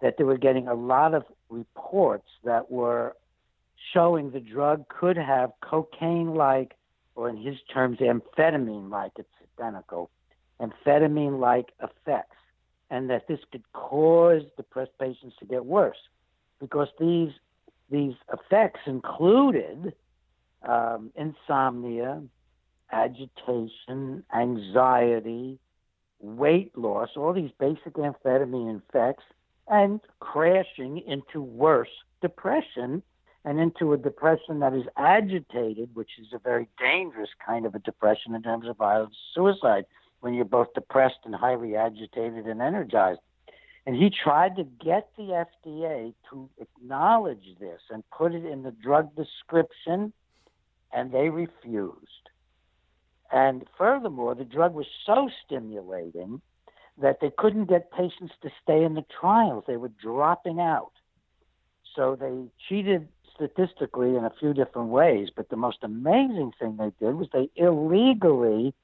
that 0.00 0.16
they 0.18 0.24
were 0.24 0.38
getting 0.38 0.66
a 0.66 0.74
lot 0.74 1.14
of 1.14 1.24
reports 1.48 2.28
that 2.44 2.70
were 2.70 3.14
showing 3.92 4.30
the 4.30 4.40
drug 4.40 4.88
could 4.88 5.16
have 5.16 5.52
cocaine 5.60 6.34
like, 6.34 6.72
or 7.14 7.28
in 7.28 7.36
his 7.36 7.56
terms, 7.72 7.98
amphetamine 7.98 8.90
like, 8.90 9.12
it's 9.16 9.28
identical, 9.58 10.10
amphetamine 10.60 11.38
like 11.38 11.72
effects, 11.82 12.36
and 12.90 13.10
that 13.10 13.28
this 13.28 13.40
could 13.50 13.62
cause 13.72 14.42
depressed 14.56 14.92
patients 14.98 15.36
to 15.38 15.44
get 15.44 15.64
worse 15.64 15.98
because 16.62 16.88
these 16.98 17.32
these 17.90 18.14
effects 18.32 18.80
included 18.86 19.92
um, 20.66 21.10
insomnia, 21.14 22.22
agitation, 22.90 24.24
anxiety, 24.34 25.58
weight 26.20 26.78
loss, 26.78 27.10
all 27.16 27.34
these 27.34 27.50
basic 27.58 27.94
amphetamine 27.94 28.80
effects, 28.88 29.24
and 29.68 30.00
crashing 30.20 31.02
into 31.06 31.42
worse 31.42 31.90
depression 32.22 33.02
and 33.44 33.58
into 33.58 33.92
a 33.92 33.98
depression 33.98 34.60
that 34.60 34.72
is 34.72 34.84
agitated, 34.96 35.90
which 35.94 36.12
is 36.20 36.28
a 36.32 36.38
very 36.38 36.68
dangerous 36.78 37.30
kind 37.44 37.66
of 37.66 37.74
a 37.74 37.80
depression 37.80 38.34
in 38.34 38.42
terms 38.42 38.68
of 38.68 38.76
violence, 38.76 39.16
suicide, 39.34 39.84
when 40.20 40.32
you're 40.32 40.44
both 40.44 40.72
depressed 40.74 41.18
and 41.24 41.34
highly 41.34 41.74
agitated 41.74 42.46
and 42.46 42.62
energized. 42.62 43.18
And 43.86 43.96
he 43.96 44.10
tried 44.10 44.56
to 44.56 44.64
get 44.64 45.08
the 45.16 45.44
FDA 45.44 46.14
to 46.30 46.48
acknowledge 46.58 47.56
this 47.58 47.80
and 47.90 48.04
put 48.10 48.32
it 48.32 48.44
in 48.44 48.62
the 48.62 48.70
drug 48.70 49.14
description, 49.16 50.12
and 50.92 51.10
they 51.10 51.30
refused. 51.30 52.28
And 53.32 53.64
furthermore, 53.76 54.34
the 54.34 54.44
drug 54.44 54.74
was 54.74 54.86
so 55.04 55.28
stimulating 55.44 56.40
that 56.98 57.18
they 57.20 57.30
couldn't 57.36 57.64
get 57.64 57.90
patients 57.90 58.34
to 58.42 58.50
stay 58.62 58.84
in 58.84 58.94
the 58.94 59.04
trials. 59.20 59.64
They 59.66 59.78
were 59.78 59.90
dropping 60.00 60.60
out. 60.60 60.92
So 61.96 62.14
they 62.14 62.44
cheated 62.68 63.08
statistically 63.34 64.16
in 64.16 64.24
a 64.24 64.32
few 64.38 64.54
different 64.54 64.88
ways, 64.88 65.28
but 65.34 65.48
the 65.48 65.56
most 65.56 65.78
amazing 65.82 66.52
thing 66.58 66.76
they 66.76 66.92
did 67.04 67.14
was 67.14 67.28
they 67.32 67.50
illegally 67.56 68.74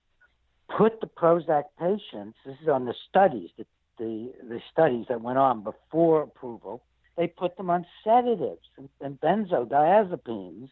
put 0.77 1.01
the 1.01 1.07
Prozac 1.07 1.65
patients, 1.79 2.39
this 2.45 2.57
is 2.63 2.69
on 2.69 2.87
the 2.87 2.95
studies, 3.09 3.51
the 3.57 3.67
the 3.99 4.33
the 4.49 4.61
studies 4.71 5.07
that 5.09 5.21
went 5.21 5.39
on 5.39 5.63
before 5.63 6.23
approval, 6.23 6.83
they 7.17 7.27
put 7.27 7.57
them 7.57 7.71
on 7.71 7.87
sedatives 8.05 8.63
and, 8.77 8.89
and 9.01 9.21
benzodiazepines 9.21 10.69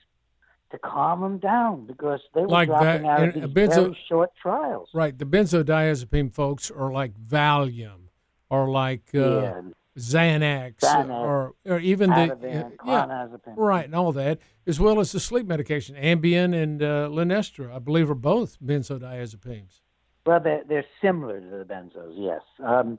to 0.70 0.78
calm 0.78 1.20
them 1.20 1.38
down 1.38 1.86
because 1.86 2.20
they 2.34 2.42
were 2.42 2.48
like 2.48 2.68
dropping 2.68 3.02
va- 3.02 3.08
out 3.08 3.28
of 3.28 3.34
these 3.34 3.44
benzo- 3.44 3.74
very 3.74 3.98
short 4.08 4.30
trials. 4.40 4.88
Right, 4.94 5.16
the 5.16 5.24
benzodiazepine 5.24 6.32
folks 6.32 6.70
are 6.70 6.92
like 6.92 7.14
Valium 7.14 8.08
or 8.50 8.68
like 8.68 9.10
uh, 9.14 9.18
yeah. 9.18 9.60
Xanax, 9.98 10.76
Xanax, 10.80 11.10
or 11.10 11.54
or 11.64 11.78
even 11.78 12.10
Ativan, 12.10 12.40
the 12.40 12.66
uh, 12.66 12.68
yeah, 12.86 13.26
right 13.56 13.84
and 13.84 13.94
all 13.94 14.12
that, 14.12 14.38
as 14.66 14.80
well 14.80 15.00
as 15.00 15.12
the 15.12 15.20
sleep 15.20 15.46
medication, 15.46 15.96
Ambien 15.96 16.54
and 16.54 16.82
uh, 16.82 17.08
Lunesta, 17.08 17.72
I 17.74 17.78
believe, 17.78 18.10
are 18.10 18.14
both 18.14 18.58
benzodiazepines. 18.60 19.80
Well, 20.26 20.40
they're, 20.40 20.64
they're 20.68 20.84
similar 21.00 21.40
to 21.40 21.46
the 21.46 21.64
benzos, 21.64 22.14
yes. 22.16 22.40
Um, 22.62 22.98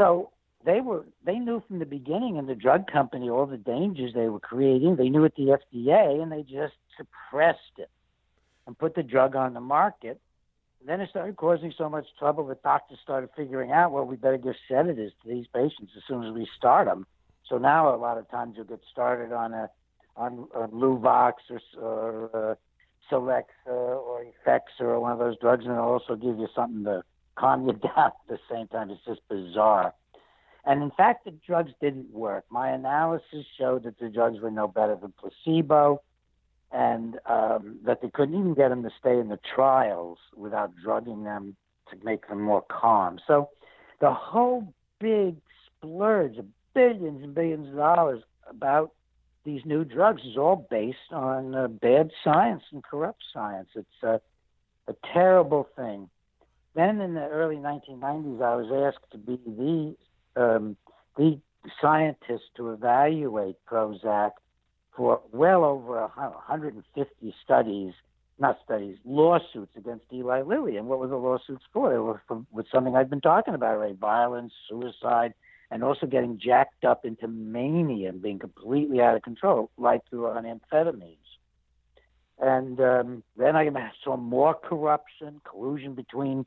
so 0.00 0.30
they 0.64 0.80
were 0.80 1.04
they 1.24 1.38
knew 1.38 1.62
from 1.68 1.78
the 1.78 1.84
beginning 1.84 2.36
in 2.36 2.46
the 2.46 2.54
drug 2.54 2.90
company 2.90 3.28
all 3.28 3.44
the 3.44 3.58
dangers 3.58 4.14
they 4.14 4.30
were 4.30 4.40
creating. 4.40 4.96
They 4.96 5.10
knew 5.10 5.26
at 5.26 5.34
the 5.36 5.58
FDA 5.58 6.22
and 6.22 6.32
they 6.32 6.42
just 6.42 6.74
suppressed 6.96 7.76
it 7.76 7.90
and 8.66 8.78
put 8.78 8.94
the 8.94 9.02
drug 9.02 9.36
on 9.36 9.52
the 9.52 9.60
market. 9.60 10.18
And 10.80 10.88
then 10.88 11.02
it 11.02 11.10
started 11.10 11.36
causing 11.36 11.74
so 11.76 11.90
much 11.90 12.06
trouble 12.18 12.46
that 12.46 12.62
doctors 12.62 12.98
started 13.02 13.28
figuring 13.36 13.72
out, 13.72 13.92
well, 13.92 14.04
we 14.04 14.16
better 14.16 14.38
give 14.38 14.54
sedatives 14.66 15.12
to 15.22 15.28
these 15.28 15.46
patients 15.54 15.92
as 15.94 16.02
soon 16.08 16.24
as 16.24 16.32
we 16.32 16.48
start 16.56 16.86
them. 16.86 17.06
So 17.46 17.58
now 17.58 17.94
a 17.94 17.96
lot 17.96 18.16
of 18.16 18.30
times 18.30 18.54
you'll 18.56 18.64
get 18.64 18.80
started 18.90 19.34
on 19.34 19.52
a 19.52 19.68
on, 20.16 20.48
on 20.54 20.70
Luvox 20.70 21.34
or, 21.50 21.60
or 21.78 22.52
uh, 22.52 22.54
Celexa 23.10 23.44
or 23.66 24.24
Effexor 24.24 24.80
or 24.80 25.00
one 25.00 25.12
of 25.12 25.18
those 25.18 25.38
drugs, 25.38 25.64
and 25.64 25.74
it'll 25.74 25.84
also 25.84 26.14
give 26.16 26.38
you 26.38 26.48
something 26.54 26.84
to 26.84 27.02
calm 27.36 27.66
you 27.66 27.72
down 27.72 27.92
at 27.96 28.12
the 28.28 28.38
same 28.50 28.68
time. 28.68 28.90
It's 28.90 29.04
just 29.04 29.20
bizarre. 29.28 29.94
And 30.64 30.82
in 30.82 30.90
fact, 30.90 31.24
the 31.24 31.30
drugs 31.46 31.72
didn't 31.80 32.12
work. 32.12 32.44
My 32.50 32.70
analysis 32.70 33.46
showed 33.58 33.84
that 33.84 33.98
the 33.98 34.08
drugs 34.08 34.40
were 34.40 34.50
no 34.50 34.68
better 34.68 34.96
than 34.96 35.12
placebo 35.18 36.02
and 36.70 37.18
um, 37.26 37.78
that 37.84 38.02
they 38.02 38.10
couldn't 38.10 38.38
even 38.38 38.54
get 38.54 38.68
them 38.68 38.82
to 38.82 38.90
stay 38.98 39.18
in 39.18 39.28
the 39.28 39.38
trials 39.54 40.18
without 40.36 40.72
drugging 40.82 41.24
them 41.24 41.56
to 41.90 41.96
make 42.04 42.28
them 42.28 42.42
more 42.42 42.62
calm. 42.70 43.18
So 43.26 43.48
the 44.00 44.12
whole 44.12 44.72
big 45.00 45.36
splurge 45.66 46.36
of 46.36 46.46
billions 46.74 47.24
and 47.24 47.34
billions 47.34 47.68
of 47.68 47.76
dollars 47.76 48.22
about 48.48 48.92
these 49.44 49.62
new 49.64 49.84
drugs 49.84 50.22
is 50.22 50.36
all 50.36 50.66
based 50.70 51.12
on 51.12 51.54
uh, 51.54 51.68
bad 51.68 52.10
science 52.22 52.62
and 52.72 52.84
corrupt 52.84 53.22
science. 53.32 53.68
It's 53.74 53.88
uh, 54.02 54.18
a 54.86 54.94
terrible 55.12 55.66
thing. 55.74 56.10
Then 56.74 57.00
in 57.00 57.14
the 57.14 57.26
early 57.26 57.56
1990s, 57.56 58.42
I 58.42 58.54
was 58.54 58.94
asked 58.94 59.10
to 59.12 59.18
be 59.18 59.40
the 59.44 59.96
um, 60.40 60.76
the 61.16 61.40
scientist 61.80 62.44
to 62.56 62.70
evaluate 62.70 63.56
Prozac 63.68 64.32
for 64.96 65.20
well 65.32 65.64
over 65.64 66.00
150 66.00 67.34
studies, 67.42 67.92
not 68.38 68.58
studies, 68.64 68.96
lawsuits 69.04 69.72
against 69.76 70.04
Eli 70.12 70.42
Lilly. 70.42 70.76
And 70.76 70.86
what 70.86 71.00
were 71.00 71.08
the 71.08 71.16
lawsuits 71.16 71.64
for? 71.72 71.90
They 71.90 71.98
were 71.98 72.22
for, 72.28 72.44
with 72.52 72.66
something 72.72 72.94
I've 72.94 73.10
been 73.10 73.20
talking 73.20 73.54
about, 73.54 73.78
right? 73.78 73.96
Violence, 73.96 74.52
suicide, 74.68 75.34
and 75.70 75.82
also 75.82 76.06
getting 76.06 76.38
jacked 76.38 76.84
up 76.84 77.04
into 77.04 77.28
mania 77.28 78.08
and 78.08 78.22
being 78.22 78.38
completely 78.38 79.00
out 79.00 79.16
of 79.16 79.22
control, 79.22 79.70
like 79.76 80.02
through 80.08 80.28
on 80.28 80.44
amphetamines. 80.44 81.16
And 82.38 82.80
um, 82.80 83.22
then 83.36 83.54
I 83.54 83.68
saw 84.02 84.16
more 84.16 84.54
corruption, 84.54 85.40
collusion 85.44 85.94
between 85.94 86.46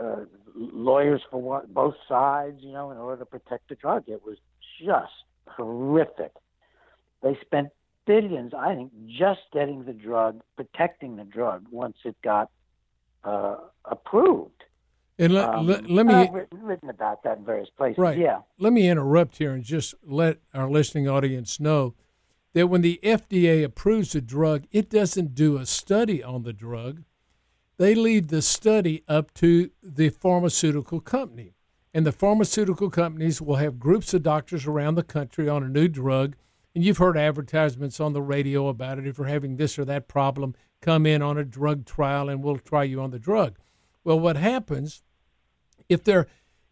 uh, 0.00 0.24
lawyers 0.54 1.22
for 1.30 1.40
what, 1.40 1.72
both 1.72 1.94
sides, 2.08 2.58
you 2.60 2.72
know, 2.72 2.90
in 2.90 2.98
order 2.98 3.18
to 3.18 3.26
protect 3.26 3.68
the 3.68 3.74
drug. 3.74 4.04
It 4.06 4.24
was 4.24 4.36
just 4.80 5.12
horrific. 5.46 6.32
They 7.22 7.36
spent 7.42 7.68
billions, 8.06 8.52
I 8.54 8.74
think, 8.74 8.92
just 9.06 9.40
getting 9.52 9.84
the 9.84 9.92
drug, 9.92 10.40
protecting 10.56 11.16
the 11.16 11.24
drug 11.24 11.66
once 11.70 11.96
it 12.04 12.16
got 12.22 12.50
uh, 13.24 13.56
approved. 13.84 14.64
And 15.18 15.34
let, 15.34 15.48
um, 15.48 15.66
let, 15.66 15.90
let 15.90 16.06
me 16.06 16.14
I've 16.14 16.32
written, 16.32 16.62
written 16.62 16.90
about 16.90 17.24
that 17.24 17.38
in 17.38 17.44
various 17.44 17.68
places. 17.76 17.98
Right. 17.98 18.18
Yeah. 18.18 18.40
Let 18.58 18.72
me 18.72 18.88
interrupt 18.88 19.38
here 19.38 19.52
and 19.52 19.64
just 19.64 19.94
let 20.04 20.38
our 20.54 20.70
listening 20.70 21.08
audience 21.08 21.58
know 21.58 21.94
that 22.54 22.68
when 22.68 22.82
the 22.82 23.00
FDA 23.02 23.64
approves 23.64 24.14
a 24.14 24.20
drug, 24.20 24.66
it 24.70 24.88
doesn't 24.88 25.34
do 25.34 25.58
a 25.58 25.66
study 25.66 26.22
on 26.22 26.44
the 26.44 26.52
drug 26.52 27.02
they 27.78 27.94
leave 27.94 28.28
the 28.28 28.42
study 28.42 29.02
up 29.08 29.32
to 29.34 29.70
the 29.82 30.10
pharmaceutical 30.10 31.00
company. 31.00 31.54
and 31.94 32.06
the 32.06 32.12
pharmaceutical 32.12 32.90
companies 32.90 33.40
will 33.40 33.56
have 33.56 33.80
groups 33.80 34.12
of 34.12 34.22
doctors 34.22 34.66
around 34.66 34.94
the 34.94 35.02
country 35.02 35.48
on 35.48 35.62
a 35.62 35.68
new 35.68 35.88
drug. 35.88 36.36
And 36.74 36.84
you've 36.84 36.98
heard 36.98 37.16
advertisements 37.16 37.98
on 37.98 38.12
the 38.12 38.22
radio 38.22 38.68
about 38.68 38.98
it. 38.98 39.06
If 39.06 39.18
you're 39.18 39.26
having 39.26 39.56
this 39.56 39.78
or 39.78 39.84
that 39.86 40.06
problem, 40.06 40.54
come 40.80 41.06
in 41.06 41.22
on 41.22 41.38
a 41.38 41.44
drug 41.44 41.86
trial 41.86 42.28
and 42.28 42.42
we'll 42.42 42.58
try 42.58 42.84
you 42.84 43.00
on 43.00 43.10
the 43.10 43.18
drug. 43.18 43.58
Well, 44.04 44.20
what 44.20 44.36
happens 44.36 45.02
if 45.88 46.04
they're 46.04 46.28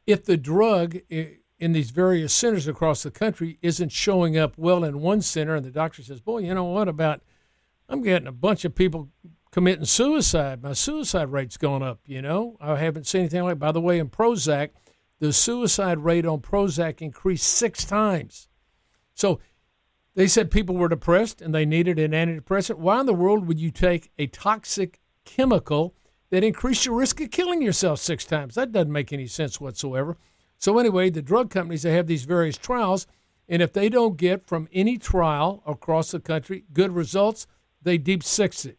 if 0.07 0.25
the 0.25 0.37
drug 0.37 0.99
in 1.09 1.73
these 1.73 1.91
various 1.91 2.33
centers 2.33 2.69
across 2.69 3.03
the 3.03 3.11
country 3.11 3.59
isn't 3.63 3.91
showing 3.91 4.37
up 4.37 4.57
well 4.57 4.85
in 4.85 5.01
one 5.01 5.23
center, 5.23 5.57
and 5.57 5.65
the 5.65 5.71
doctor 5.71 6.03
says, 6.03 6.21
"Boy, 6.21 6.39
you 6.41 6.55
know 6.55 6.65
what 6.65 6.87
about? 6.89 7.23
I'm 7.89 8.03
getting 8.03 8.29
a 8.29 8.33
bunch 8.33 8.65
of 8.65 8.75
people 8.77 9.09
committing 9.57 9.87
suicide. 9.87 10.63
My 10.63 10.75
suicide 10.75 11.33
rate's 11.33 11.57
gone 11.57 11.83
up. 11.83 12.01
You 12.05 12.21
know, 12.21 12.59
I 12.61 12.77
haven't 12.77 13.07
seen 13.07 13.23
anything 13.23 13.43
like. 13.43 13.59
By 13.59 13.73
the 13.73 13.81
way, 13.81 13.99
in 13.99 14.11
Prozac, 14.11 14.69
the 15.19 15.33
suicide 15.33 16.01
rate 16.01 16.27
on 16.27 16.41
Prozac 16.41 17.01
increased 17.01 17.47
six 17.47 17.85
times. 17.85 18.49
So." 19.15 19.41
They 20.15 20.29
said 20.29 20.51
people 20.51 20.77
were 20.77 20.89
depressed 20.89 21.43
and 21.43 21.55
they 21.55 21.67
needed 21.67 21.99
an 21.99 22.13
antidepressant. 22.13 22.79
Why 22.79 23.01
in 23.01 23.05
the 23.05 23.13
world 23.13 23.47
would 23.47 23.59
you 23.61 23.71
take 23.71 24.11
a 24.19 24.27
toxic 24.27 24.99
chemical 25.27 25.95
that 26.31 26.43
increased 26.43 26.87
your 26.87 26.97
risk 26.97 27.21
of 27.21 27.31
killing 27.31 27.61
yourself 27.61 27.99
six 27.99 28.25
times? 28.25 28.55
That 28.55 28.73
doesn't 28.73 28.91
make 28.91 29.13
any 29.13 29.27
sense 29.27 29.61
whatsoever. 29.61 30.17
So 30.57 30.79
anyway, 30.79 31.11
the 31.11 31.21
drug 31.21 31.51
companies 31.51 31.83
they 31.83 31.93
have 31.93 32.07
these 32.07 32.25
various 32.25 32.57
trials, 32.57 33.07
and 33.47 33.61
if 33.61 33.75
they 33.75 33.91
don't 33.91 34.17
get 34.17 34.47
from 34.47 34.71
any 34.73 34.97
trial 34.97 35.63
across 35.67 36.13
the 36.13 36.21
country 36.21 36.65
good 36.73 36.93
results, 36.93 37.47
they 37.83 37.99
deep 37.99 38.25
six 38.25 38.65
it. 38.65 38.79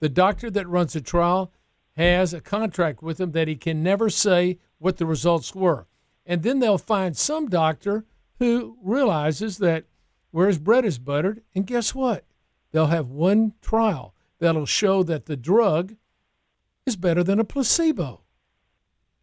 The 0.00 0.08
doctor 0.08 0.50
that 0.50 0.68
runs 0.68 0.92
the 0.92 1.00
trial 1.00 1.52
has 1.96 2.34
a 2.34 2.40
contract 2.40 3.02
with 3.02 3.20
him 3.20 3.32
that 3.32 3.48
he 3.48 3.56
can 3.56 3.82
never 3.82 4.10
say 4.10 4.58
what 4.78 4.98
the 4.98 5.06
results 5.06 5.54
were. 5.54 5.86
And 6.26 6.42
then 6.42 6.58
they'll 6.58 6.78
find 6.78 7.16
some 7.16 7.48
doctor 7.48 8.04
who 8.38 8.76
realizes 8.82 9.58
that 9.58 9.84
where 10.30 10.48
his 10.48 10.58
bread 10.58 10.84
is 10.84 10.98
buttered, 10.98 11.42
and 11.54 11.66
guess 11.66 11.94
what? 11.94 12.24
They'll 12.72 12.88
have 12.88 13.08
one 13.08 13.54
trial 13.62 14.14
that'll 14.38 14.66
show 14.66 15.02
that 15.04 15.24
the 15.24 15.36
drug 15.36 15.96
is 16.84 16.96
better 16.96 17.24
than 17.24 17.40
a 17.40 17.44
placebo. 17.44 18.22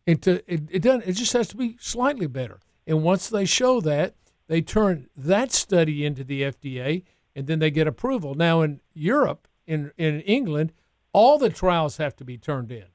And 0.08 0.22
to, 0.24 0.44
it, 0.52 0.64
it, 0.72 0.82
doesn't, 0.82 1.08
it 1.08 1.14
just 1.14 1.34
has 1.34 1.48
to 1.50 1.58
be 1.58 1.78
slightly 1.80 2.28
better. 2.28 2.60
And 2.88 3.04
once 3.04 3.30
they 3.30 3.46
show 3.46 3.80
that, 3.82 4.16
they 4.48 4.62
turn 4.62 5.08
that 5.16 5.52
study 5.52 6.06
into 6.06 6.24
the 6.24 6.42
FDA 6.42 7.04
and 7.36 7.48
then 7.48 7.60
they 7.60 7.72
get 7.72 7.88
approval. 7.88 8.36
Now, 8.36 8.62
in 8.62 8.82
Europe, 8.94 9.48
in, 9.66 9.92
in 9.98 10.22
England, 10.22 10.74
all 11.12 11.38
the 11.38 11.50
trials 11.50 11.98
have 11.98 12.16
to 12.18 12.26
be 12.26 12.38
turned 12.38 12.72
in. 12.72 12.86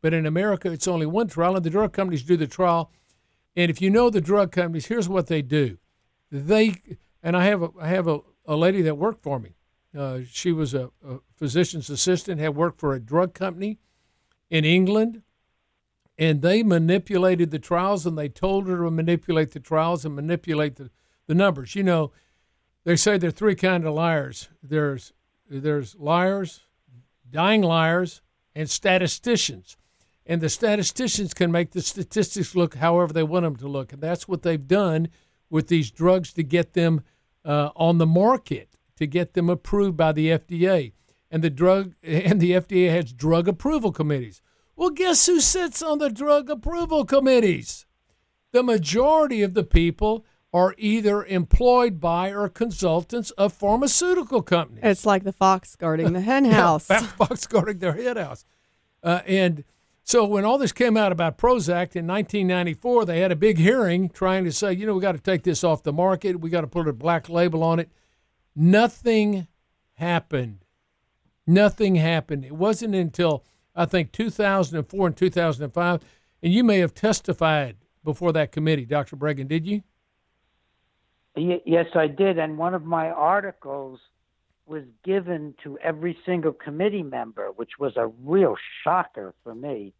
But 0.00 0.14
in 0.14 0.26
America, 0.26 0.70
it's 0.70 0.88
only 0.88 1.06
one 1.06 1.28
trial, 1.28 1.56
and 1.56 1.64
the 1.64 1.70
drug 1.70 1.92
companies 1.92 2.22
do 2.22 2.36
the 2.36 2.46
trial. 2.46 2.90
And 3.56 3.70
if 3.70 3.82
you 3.82 3.90
know 3.90 4.10
the 4.10 4.20
drug 4.20 4.52
companies, 4.52 4.86
here's 4.86 5.08
what 5.08 5.26
they 5.26 5.42
do. 5.42 5.78
They 6.30 6.76
and 7.22 7.36
I 7.36 7.44
have 7.46 7.62
a, 7.62 7.70
I 7.80 7.88
have 7.88 8.06
a, 8.06 8.20
a 8.46 8.56
lady 8.56 8.82
that 8.82 8.96
worked 8.96 9.22
for 9.22 9.38
me. 9.38 9.56
Uh, 9.96 10.20
she 10.30 10.52
was 10.52 10.74
a, 10.74 10.90
a 11.06 11.18
physician's 11.34 11.90
assistant, 11.90 12.40
had 12.40 12.54
worked 12.54 12.78
for 12.78 12.94
a 12.94 13.00
drug 13.00 13.34
company 13.34 13.78
in 14.50 14.64
England, 14.64 15.22
and 16.18 16.42
they 16.42 16.62
manipulated 16.62 17.50
the 17.50 17.58
trials 17.58 18.06
and 18.06 18.16
they 18.16 18.28
told 18.28 18.66
her 18.66 18.84
to 18.84 18.90
manipulate 18.90 19.52
the 19.52 19.60
trials 19.60 20.04
and 20.04 20.14
manipulate 20.14 20.76
the, 20.76 20.90
the 21.26 21.34
numbers. 21.34 21.74
You 21.74 21.82
know, 21.82 22.12
they 22.84 22.96
say 22.96 23.18
there 23.18 23.28
are 23.28 23.32
three 23.32 23.54
kind 23.54 23.84
of 23.84 23.94
liars. 23.94 24.48
There's 24.62 25.12
there's 25.48 25.96
liars, 25.96 26.60
dying 27.28 27.62
liars, 27.62 28.22
and 28.54 28.68
statisticians. 28.68 29.76
And 30.26 30.40
the 30.40 30.50
statisticians 30.50 31.32
can 31.32 31.50
make 31.50 31.70
the 31.70 31.80
statistics 31.80 32.54
look 32.54 32.76
however 32.76 33.12
they 33.12 33.22
want 33.22 33.44
them 33.44 33.56
to 33.56 33.68
look. 33.68 33.92
And 33.92 34.02
that's 34.02 34.28
what 34.28 34.42
they've 34.42 34.68
done 34.68 35.08
with 35.48 35.68
these 35.68 35.90
drugs 35.90 36.32
to 36.34 36.42
get 36.42 36.74
them 36.74 37.02
uh, 37.44 37.70
on 37.74 37.98
the 37.98 38.06
market, 38.06 38.76
to 38.96 39.06
get 39.06 39.32
them 39.32 39.48
approved 39.48 39.96
by 39.96 40.12
the 40.12 40.28
FDA. 40.28 40.92
And 41.30 41.42
the 41.42 41.50
drug 41.50 41.94
and 42.02 42.40
the 42.40 42.52
FDA 42.52 42.90
has 42.90 43.12
drug 43.12 43.48
approval 43.48 43.92
committees. 43.92 44.42
Well, 44.76 44.90
guess 44.90 45.26
who 45.26 45.40
sits 45.40 45.82
on 45.82 45.98
the 45.98 46.10
drug 46.10 46.50
approval 46.50 47.04
committees? 47.04 47.86
The 48.52 48.62
majority 48.62 49.42
of 49.42 49.54
the 49.54 49.64
people 49.64 50.24
are 50.52 50.74
either 50.78 51.24
employed 51.24 52.00
by 52.00 52.32
or 52.32 52.48
consultants 52.48 53.30
of 53.32 53.52
pharmaceutical 53.52 54.40
companies. 54.42 54.82
It's 54.82 55.04
like 55.04 55.24
the 55.24 55.32
fox 55.32 55.76
guarding 55.76 56.12
the 56.14 56.20
hen 56.20 56.44
house. 56.50 56.88
yeah, 56.88 57.00
fox 57.00 57.46
guarding 57.46 57.78
their 57.78 57.92
hen 57.92 58.16
house. 58.16 58.44
Uh, 59.02 59.20
and 59.26 59.64
so 60.02 60.24
when 60.24 60.46
all 60.46 60.56
this 60.56 60.72
came 60.72 60.96
out 60.96 61.12
about 61.12 61.36
Prozac 61.36 61.94
in 61.94 62.06
1994, 62.06 63.04
they 63.04 63.20
had 63.20 63.30
a 63.30 63.36
big 63.36 63.58
hearing 63.58 64.08
trying 64.08 64.44
to 64.44 64.52
say, 64.52 64.72
you 64.72 64.86
know, 64.86 64.94
we 64.94 65.02
got 65.02 65.12
to 65.12 65.20
take 65.20 65.42
this 65.42 65.62
off 65.62 65.82
the 65.82 65.92
market. 65.92 66.40
We 66.40 66.48
got 66.48 66.62
to 66.62 66.66
put 66.66 66.88
a 66.88 66.94
black 66.94 67.28
label 67.28 67.62
on 67.62 67.78
it. 67.78 67.90
Nothing 68.56 69.46
happened. 69.94 70.64
Nothing 71.46 71.96
happened. 71.96 72.44
It 72.44 72.54
wasn't 72.54 72.94
until 72.94 73.44
I 73.76 73.84
think 73.84 74.12
2004 74.12 75.06
and 75.06 75.16
2005, 75.16 76.00
and 76.42 76.52
you 76.52 76.64
may 76.64 76.78
have 76.78 76.94
testified 76.94 77.76
before 78.02 78.32
that 78.32 78.50
committee, 78.50 78.86
Dr. 78.86 79.16
Breggin, 79.16 79.46
did 79.46 79.66
you? 79.66 79.82
Yes, 81.36 81.86
I 81.94 82.06
did. 82.08 82.38
And 82.38 82.58
one 82.58 82.74
of 82.74 82.84
my 82.84 83.10
articles 83.10 84.00
was 84.66 84.82
given 85.04 85.54
to 85.64 85.78
every 85.78 86.18
single 86.26 86.52
committee 86.52 87.02
member, 87.02 87.48
which 87.56 87.78
was 87.78 87.96
a 87.96 88.08
real 88.24 88.56
shocker 88.82 89.34
for 89.42 89.54
me. 89.54 89.92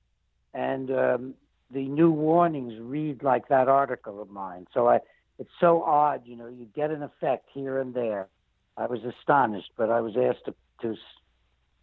And 0.52 0.90
um, 0.90 1.34
the 1.70 1.86
new 1.86 2.10
warnings 2.10 2.74
read 2.80 3.22
like 3.22 3.48
that 3.48 3.68
article 3.68 4.20
of 4.20 4.30
mine. 4.30 4.66
So 4.74 4.88
I, 4.88 4.98
it's 5.38 5.50
so 5.60 5.82
odd, 5.82 6.22
you 6.24 6.36
know, 6.36 6.48
you 6.48 6.66
get 6.74 6.90
an 6.90 7.02
effect 7.02 7.48
here 7.52 7.78
and 7.78 7.94
there. 7.94 8.28
I 8.76 8.86
was 8.86 9.00
astonished, 9.04 9.70
but 9.76 9.90
I 9.90 10.00
was 10.00 10.14
asked 10.16 10.44
to, 10.46 10.54
to 10.82 10.96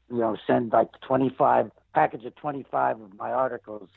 you 0.09 0.19
know, 0.19 0.37
send 0.47 0.71
like 0.71 0.89
25 1.01 1.71
package 1.93 2.25
of 2.25 2.35
25 2.35 3.01
of 3.01 3.17
my 3.17 3.31
articles, 3.31 3.89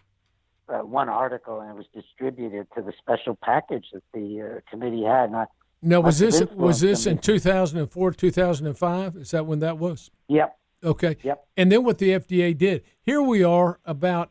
uh, 0.68 0.78
one 0.78 1.08
article, 1.08 1.60
and 1.60 1.70
it 1.70 1.76
was 1.76 1.86
distributed 1.94 2.66
to 2.76 2.82
the 2.82 2.92
special 2.98 3.36
package 3.42 3.86
that 3.92 4.02
the 4.12 4.42
uh, 4.42 4.70
committee 4.70 5.04
had. 5.04 5.26
And 5.26 5.36
I, 5.36 5.44
now, 5.82 6.00
was 6.00 6.18
this 6.18 6.42
was 6.54 6.80
this 6.80 7.06
in 7.06 7.18
2004, 7.18 8.12
2005? 8.12 9.16
Is 9.16 9.30
that 9.30 9.46
when 9.46 9.60
that 9.60 9.78
was? 9.78 10.10
Yep. 10.28 10.58
Okay. 10.82 11.16
Yep. 11.22 11.46
And 11.56 11.72
then 11.72 11.84
what 11.84 11.98
the 11.98 12.10
FDA 12.10 12.56
did. 12.56 12.82
Here 13.00 13.22
we 13.22 13.42
are 13.44 13.78
about 13.84 14.30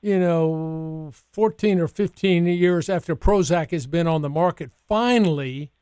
you 0.00 0.18
know 0.18 1.12
14 1.32 1.80
or 1.80 1.88
15 1.88 2.46
years 2.46 2.88
after 2.88 3.16
Prozac 3.16 3.70
has 3.70 3.86
been 3.86 4.06
on 4.06 4.22
the 4.22 4.28
market. 4.28 4.70
Finally, 4.86 5.72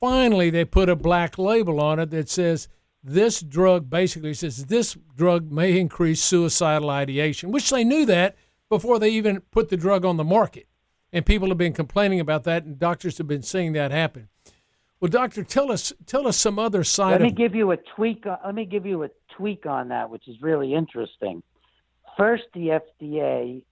finally 0.00 0.50
they 0.50 0.64
put 0.64 0.88
a 0.88 0.96
black 0.96 1.38
label 1.38 1.80
on 1.80 1.98
it 1.98 2.10
that 2.10 2.28
says 2.28 2.68
this 3.02 3.40
drug 3.40 3.88
basically 3.88 4.34
says 4.34 4.66
this 4.66 4.96
drug 5.16 5.50
may 5.50 5.78
increase 5.78 6.22
suicidal 6.22 6.90
ideation, 6.90 7.50
which 7.50 7.70
they 7.70 7.84
knew 7.84 8.04
that 8.06 8.36
before 8.68 8.98
they 8.98 9.10
even 9.10 9.40
put 9.50 9.68
the 9.68 9.76
drug 9.76 10.04
on 10.04 10.16
the 10.16 10.24
market. 10.24 10.66
And 11.12 11.24
people 11.24 11.48
have 11.48 11.58
been 11.58 11.72
complaining 11.72 12.20
about 12.20 12.44
that, 12.44 12.64
and 12.64 12.78
doctors 12.78 13.18
have 13.18 13.26
been 13.26 13.42
seeing 13.42 13.72
that 13.72 13.90
happen. 13.90 14.28
Well, 15.00 15.08
doctor, 15.08 15.44
tell 15.44 15.70
us 15.70 15.92
tell 16.06 16.26
us 16.26 16.36
some 16.36 16.58
other 16.58 16.82
side. 16.84 17.12
Let 17.12 17.20
me 17.22 17.28
of... 17.28 17.36
give 17.36 17.54
you 17.54 17.70
a 17.70 17.76
tweak. 17.76 18.26
Uh, 18.26 18.36
let 18.44 18.54
me 18.54 18.64
give 18.64 18.84
you 18.84 19.04
a 19.04 19.10
tweak 19.36 19.64
on 19.64 19.88
that, 19.88 20.10
which 20.10 20.26
is 20.28 20.36
really 20.42 20.74
interesting. 20.74 21.42
First, 22.16 22.44
the 22.52 22.80
FDA 22.80 23.62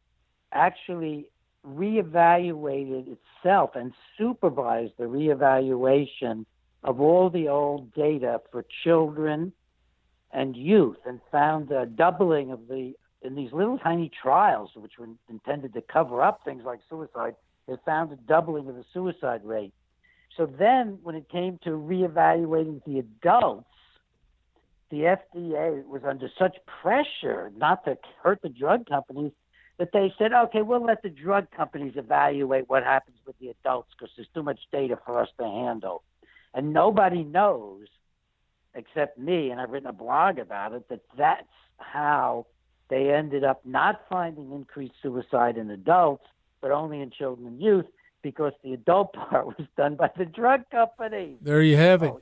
actually 0.53 1.29
reevaluated 1.67 3.17
itself 3.17 3.71
and 3.75 3.93
supervised 4.17 4.93
the 4.99 5.05
reevaluation 5.05 6.47
of 6.85 7.01
all 7.01 7.29
the 7.29 7.49
old 7.49 7.93
data 7.93 8.41
for 8.53 8.65
children 8.85 9.53
and 10.33 10.57
youth 10.57 10.99
and 11.05 11.21
found 11.33 11.73
a 11.73 11.87
doubling 11.87 12.53
of 12.53 12.69
the 12.69 12.95
in 13.27 13.35
these 13.35 13.53
little 13.53 13.79
tiny 13.79 14.11
trials 14.23 14.71
which 14.75 14.93
were 14.99 15.09
intended 15.29 15.75
to 15.75 15.83
cover 15.83 16.23
up 16.23 16.41
things 16.45 16.62
like 16.65 16.81
suicide 16.89 17.35
they 17.67 17.75
found 17.85 18.12
a 18.12 18.17
doubling 18.17 18.69
of 18.69 18.75
the 18.75 18.85
suicide 18.93 19.45
rate 19.45 19.73
so 20.37 20.47
then 20.47 20.99
when 21.03 21.15
it 21.15 21.29
came 21.29 21.59
to 21.65 21.71
reevaluating 21.71 22.83
the 22.85 22.99
adults 22.99 23.67
the 24.91 24.99
FDA 24.99 25.85
was 25.87 26.03
under 26.07 26.29
such 26.39 26.57
pressure 26.81 27.51
not 27.57 27.85
to 27.85 27.99
hurt 28.23 28.41
the 28.43 28.49
drug 28.49 28.87
companies 28.87 29.33
that 29.79 29.91
they 29.93 30.12
said, 30.19 30.33
okay, 30.33 30.62
we'll 30.62 30.85
let 30.85 31.03
the 31.03 31.11
drug 31.11 31.51
companies 31.51 31.95
evaluate 31.97 32.69
what 32.69 32.83
happens 32.83 33.19
with 33.27 33.39
the 33.39 33.49
adults 33.49 33.91
because 33.97 34.12
there's 34.17 34.29
too 34.35 34.43
much 34.43 34.61
data 34.73 34.99
for 35.05 35.21
us 35.21 35.29
to 35.39 35.45
handle. 35.45 36.03
And 36.55 36.73
nobody 36.73 37.23
knows, 37.23 37.87
except 38.75 39.19
me, 39.19 39.51
and 39.51 39.61
I've 39.61 39.71
written 39.71 39.89
a 39.89 39.93
blog 39.93 40.39
about 40.39 40.73
it, 40.73 40.89
that 40.89 41.01
that's 41.19 41.47
how 41.79 42.47
they 42.88 43.11
ended 43.11 43.44
up 43.44 43.61
not 43.64 44.03
finding 44.09 44.53
increased 44.53 44.94
suicide 45.03 45.57
in 45.57 45.70
adults, 45.70 46.25
but 46.61 46.70
only 46.70 47.01
in 47.01 47.11
children 47.11 47.46
and 47.46 47.61
youth, 47.61 47.87
because 48.22 48.53
the 48.62 48.72
adult 48.72 49.12
part 49.31 49.46
was 49.46 49.66
done 49.77 49.96
by 49.96 50.11
the 50.16 50.25
drug 50.25 50.68
company. 50.70 51.37
There 51.40 51.62
you 51.62 51.77
have 51.77 52.03
it. 52.03 52.14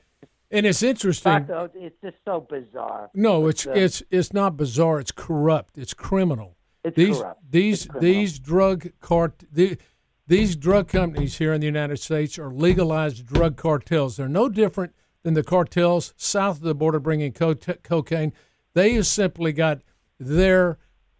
And 0.51 0.65
it's 0.65 0.83
interesting. 0.83 1.47
it's 1.75 1.95
just 2.01 2.17
so 2.23 2.45
bizarre. 2.49 3.09
No, 3.13 3.47
it's 3.47 3.65
uh, 3.65 3.71
it's 3.71 4.03
it's 4.11 4.31
not 4.31 4.55
bizarre. 4.55 4.99
It's 4.99 5.11
corrupt. 5.11 5.77
It's 5.77 5.93
criminal. 5.93 6.55
It's 6.83 6.95
these 6.95 7.17
corrupt. 7.17 7.51
these 7.51 7.87
these 7.99 8.39
drug 8.39 8.91
cart. 9.01 9.43
The, 9.51 9.77
these 10.27 10.55
drug 10.55 10.87
companies 10.87 11.37
here 11.37 11.53
in 11.53 11.61
the 11.61 11.67
United 11.67 11.99
States 11.99 12.39
are 12.39 12.49
legalized 12.49 13.25
drug 13.25 13.57
cartels. 13.57 14.17
They're 14.17 14.27
no 14.27 14.49
different 14.49 14.95
than 15.23 15.33
the 15.33 15.43
cartels 15.43 16.13
south 16.17 16.57
of 16.57 16.63
the 16.63 16.73
border 16.73 16.99
bringing 16.99 17.31
co- 17.31 17.55
cocaine. 17.55 18.33
They 18.73 18.93
have 18.93 19.07
simply 19.07 19.53
got 19.53 19.81
their 20.19 20.77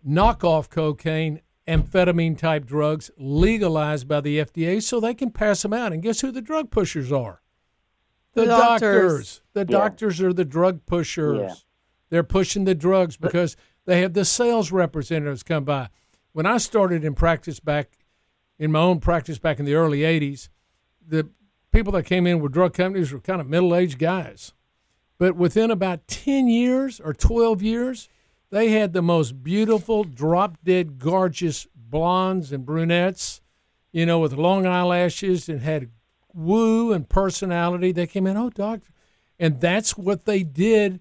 knockoff 0.07 0.69
cocaine, 0.69 1.41
amphetamine 1.67 2.37
type 2.37 2.65
drugs 2.65 3.09
legalized 3.17 4.07
by 4.07 4.21
the 4.21 4.37
FDA 4.39 4.81
so 4.81 4.99
they 4.99 5.13
can 5.13 5.31
pass 5.31 5.61
them 5.63 5.73
out. 5.73 5.91
And 5.93 6.01
guess 6.03 6.21
who 6.21 6.31
the 6.31 6.41
drug 6.41 6.69
pushers 6.71 7.11
are? 7.11 7.41
The, 8.33 8.41
The 8.41 8.47
doctors. 8.47 9.01
doctors. 9.01 9.41
The 9.53 9.59
Yeah. 9.61 9.63
doctors 9.79 10.21
are 10.21 10.33
the 10.33 10.45
drug 10.45 10.85
pushers. 10.85 11.39
Yeah. 11.39 11.53
They're 12.09 12.23
pushing 12.23 12.65
the 12.65 12.75
drugs 12.75 13.17
because 13.17 13.57
they 13.85 14.01
have 14.01 14.13
the 14.13 14.25
sales 14.25 14.71
representatives 14.71 15.41
come 15.43 15.63
by. 15.63 15.89
When 16.33 16.45
I 16.45 16.57
started 16.57 17.03
in 17.03 17.15
practice 17.15 17.59
back 17.59 17.97
in 18.59 18.71
my 18.71 18.79
own 18.79 18.99
practice 18.99 19.39
back 19.39 19.59
in 19.59 19.65
the 19.65 19.73
early 19.75 20.03
80s, 20.03 20.49
the 21.05 21.29
people 21.71 21.91
that 21.93 22.03
came 22.03 22.27
in 22.27 22.39
with 22.39 22.51
drug 22.51 22.73
companies 22.73 23.11
were 23.11 23.19
kind 23.19 23.41
of 23.41 23.47
middle 23.47 23.73
aged 23.75 23.99
guys. 23.99 24.53
But 25.17 25.35
within 25.35 25.71
about 25.71 26.07
10 26.07 26.47
years 26.47 26.99
or 26.99 27.13
12 27.13 27.61
years, 27.61 28.09
they 28.49 28.69
had 28.69 28.93
the 28.93 29.01
most 29.01 29.43
beautiful, 29.43 30.03
drop 30.03 30.57
dead, 30.63 30.99
gorgeous 30.99 31.67
blondes 31.75 32.51
and 32.51 32.65
brunettes, 32.65 33.41
you 33.91 34.05
know, 34.05 34.19
with 34.19 34.33
long 34.33 34.65
eyelashes 34.65 35.49
and 35.49 35.61
had 35.61 35.89
woo 36.33 36.91
and 36.91 37.07
personality. 37.07 37.91
They 37.91 38.07
came 38.07 38.27
in, 38.27 38.37
oh, 38.37 38.49
doctor. 38.49 38.91
And 39.39 39.59
that's 39.59 39.97
what 39.97 40.25
they 40.25 40.43
did 40.43 40.99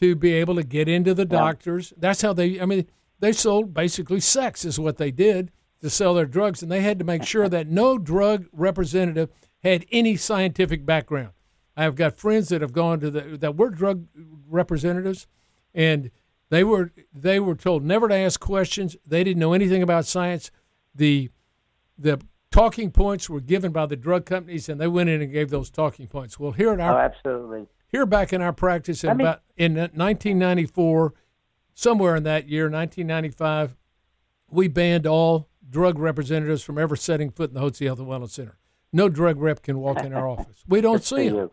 to 0.00 0.14
be 0.14 0.32
able 0.32 0.56
to 0.56 0.62
get 0.62 0.88
into 0.88 1.14
the 1.14 1.24
doctors. 1.24 1.92
That's 1.96 2.22
how 2.22 2.32
they, 2.32 2.60
I 2.60 2.66
mean, 2.66 2.86
they 3.20 3.32
sold 3.32 3.72
basically 3.72 4.20
sex, 4.20 4.64
is 4.64 4.78
what 4.78 4.98
they 4.98 5.10
did 5.10 5.52
to 5.80 5.90
sell 5.90 6.14
their 6.14 6.26
drugs. 6.26 6.62
And 6.62 6.70
they 6.70 6.80
had 6.80 6.98
to 6.98 7.04
make 7.04 7.24
sure 7.24 7.48
that 7.48 7.68
no 7.68 7.98
drug 7.98 8.46
representative 8.52 9.30
had 9.62 9.86
any 9.92 10.16
scientific 10.16 10.84
background. 10.84 11.30
I 11.76 11.84
have 11.84 11.94
got 11.94 12.16
friends 12.16 12.48
that 12.48 12.60
have 12.60 12.72
gone 12.72 13.00
to 13.00 13.10
the, 13.10 13.20
that 13.38 13.56
were 13.56 13.70
drug 13.70 14.06
representatives, 14.48 15.26
and 15.74 16.10
they 16.52 16.62
were 16.64 16.92
they 17.14 17.40
were 17.40 17.54
told 17.54 17.82
never 17.82 18.08
to 18.08 18.14
ask 18.14 18.38
questions. 18.38 18.94
They 19.06 19.24
didn't 19.24 19.40
know 19.40 19.54
anything 19.54 19.82
about 19.82 20.04
science. 20.04 20.50
The 20.94 21.30
the 21.98 22.20
talking 22.50 22.90
points 22.90 23.30
were 23.30 23.40
given 23.40 23.72
by 23.72 23.86
the 23.86 23.96
drug 23.96 24.26
companies, 24.26 24.68
and 24.68 24.78
they 24.78 24.86
went 24.86 25.08
in 25.08 25.22
and 25.22 25.32
gave 25.32 25.48
those 25.48 25.70
talking 25.70 26.06
points. 26.08 26.38
Well, 26.38 26.52
here 26.52 26.70
at 26.74 26.78
Oh, 26.80 26.82
our 26.82 27.00
absolutely. 27.00 27.68
here 27.88 28.04
back 28.04 28.34
in 28.34 28.42
our 28.42 28.52
practice 28.52 29.02
in 29.02 29.12
about 29.18 29.40
in 29.56 29.76
1994, 29.76 31.14
somewhere 31.72 32.16
in 32.16 32.22
that 32.24 32.48
year, 32.48 32.64
1995, 32.64 33.74
we 34.50 34.68
banned 34.68 35.06
all 35.06 35.48
drug 35.70 35.98
representatives 35.98 36.62
from 36.62 36.76
ever 36.76 36.96
setting 36.96 37.30
foot 37.30 37.48
in 37.48 37.54
the 37.54 37.60
Hotze 37.62 37.82
Health 37.86 37.98
and 37.98 38.08
Wellness 38.08 38.30
Center. 38.30 38.58
No 38.92 39.08
drug 39.08 39.40
rep 39.40 39.62
can 39.62 39.78
walk 39.78 40.00
in 40.04 40.12
our 40.12 40.28
office. 40.36 40.62
We 40.68 40.82
don't 40.82 41.02
see 41.02 41.30
them. 41.30 41.48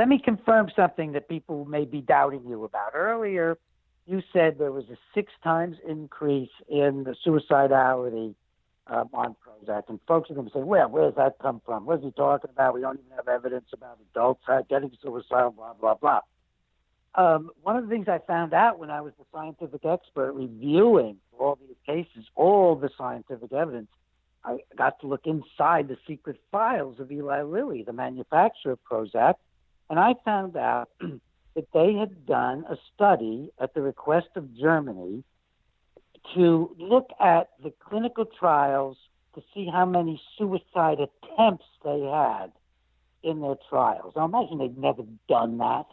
Let 0.00 0.08
me 0.08 0.18
confirm 0.18 0.70
something 0.74 1.12
that 1.12 1.28
people 1.28 1.66
may 1.66 1.84
be 1.84 2.00
doubting 2.00 2.46
you 2.48 2.64
about. 2.64 2.92
Earlier, 2.94 3.58
you 4.06 4.22
said 4.32 4.56
there 4.56 4.72
was 4.72 4.86
a 4.88 4.96
six 5.14 5.30
times 5.44 5.76
increase 5.86 6.48
in 6.70 7.04
the 7.04 7.14
suicidality 7.22 8.34
um, 8.86 9.10
on 9.12 9.36
Prozac. 9.44 9.90
And 9.90 10.00
folks 10.08 10.30
are 10.30 10.34
going 10.34 10.46
to 10.46 10.52
say, 10.54 10.62
well, 10.62 10.88
where 10.88 11.04
does 11.04 11.16
that 11.16 11.38
come 11.42 11.60
from? 11.66 11.84
What 11.84 11.98
is 11.98 12.04
he 12.06 12.12
talking 12.12 12.48
about? 12.48 12.72
We 12.72 12.80
don't 12.80 12.98
even 12.98 13.14
have 13.14 13.28
evidence 13.28 13.66
about 13.74 13.98
adults 14.14 14.42
getting 14.70 14.90
suicidal, 15.02 15.50
blah, 15.50 15.74
blah, 15.74 15.96
blah. 15.96 16.20
Um, 17.14 17.50
one 17.62 17.76
of 17.76 17.84
the 17.84 17.90
things 17.90 18.08
I 18.08 18.20
found 18.26 18.54
out 18.54 18.78
when 18.78 18.88
I 18.90 19.02
was 19.02 19.12
the 19.18 19.26
scientific 19.30 19.84
expert 19.84 20.32
reviewing 20.32 21.18
all 21.38 21.58
these 21.60 21.76
cases, 21.84 22.24
all 22.36 22.74
the 22.74 22.88
scientific 22.96 23.52
evidence, 23.52 23.88
I 24.46 24.60
got 24.78 24.98
to 25.00 25.06
look 25.06 25.26
inside 25.26 25.88
the 25.88 25.98
secret 26.06 26.40
files 26.50 27.00
of 27.00 27.12
Eli 27.12 27.42
Lilly, 27.42 27.82
the 27.82 27.92
manufacturer 27.92 28.72
of 28.72 28.78
Prozac, 28.90 29.34
and 29.90 29.98
I 29.98 30.14
found 30.24 30.56
out 30.56 30.88
that 31.00 31.66
they 31.74 31.94
had 31.94 32.24
done 32.24 32.64
a 32.70 32.76
study 32.94 33.50
at 33.60 33.74
the 33.74 33.82
request 33.82 34.28
of 34.36 34.56
Germany 34.56 35.24
to 36.34 36.74
look 36.78 37.10
at 37.20 37.50
the 37.62 37.72
clinical 37.86 38.24
trials 38.24 38.96
to 39.34 39.42
see 39.52 39.68
how 39.70 39.84
many 39.84 40.20
suicide 40.38 40.98
attempts 41.00 41.66
they 41.84 42.00
had 42.00 42.52
in 43.22 43.40
their 43.40 43.56
trials. 43.68 44.14
Now 44.16 44.26
imagine 44.26 44.58
they'd 44.58 44.78
never 44.78 45.02
done 45.28 45.58
that. 45.58 45.86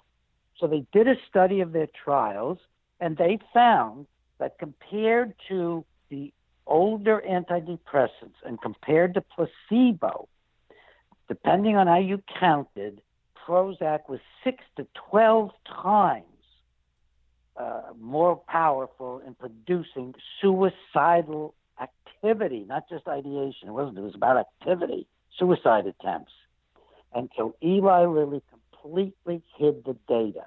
So 0.60 0.67
they 0.67 0.86
did 0.91 1.07
a 1.07 1.15
study 1.29 1.62
of 1.62 1.71
their 1.71 1.88
trials, 2.03 2.60
and 2.99 3.17
they 3.17 3.39
found 3.53 4.07
that 4.39 4.57
compared 4.60 5.33
to 5.49 5.86
the 6.10 6.31
older 6.65 7.23
antidepressants 7.27 8.36
and 8.45 8.62
compared 8.62 9.13
to 9.15 9.21
placebo, 9.21 10.27
depending 11.27 11.75
on 11.75 11.88
how 11.88 11.99
you 11.99 12.21
counted, 12.39 13.01
Prozac 13.47 14.10
was 14.10 14.19
six 14.43 14.63
to 14.75 14.86
12 15.10 15.51
times 15.81 16.25
uh, 17.55 17.81
more 17.99 18.36
powerful 18.36 19.21
in 19.25 19.36
producing 19.36 20.13
suicidal 20.41 21.55
activity, 21.81 22.65
not 22.67 22.88
just 22.89 23.07
ideation. 23.07 23.69
It 23.69 23.71
wasn't, 23.71 23.97
it 23.97 24.01
was 24.01 24.15
about 24.15 24.38
activity, 24.38 25.07
suicide 25.39 25.86
attempts. 25.88 26.33
And 27.15 27.29
so 27.38 27.55
Eli 27.63 28.05
Lilly 28.05 28.43
completely 28.51 29.41
hid 29.57 29.86
the 29.86 29.95
data. 30.07 30.45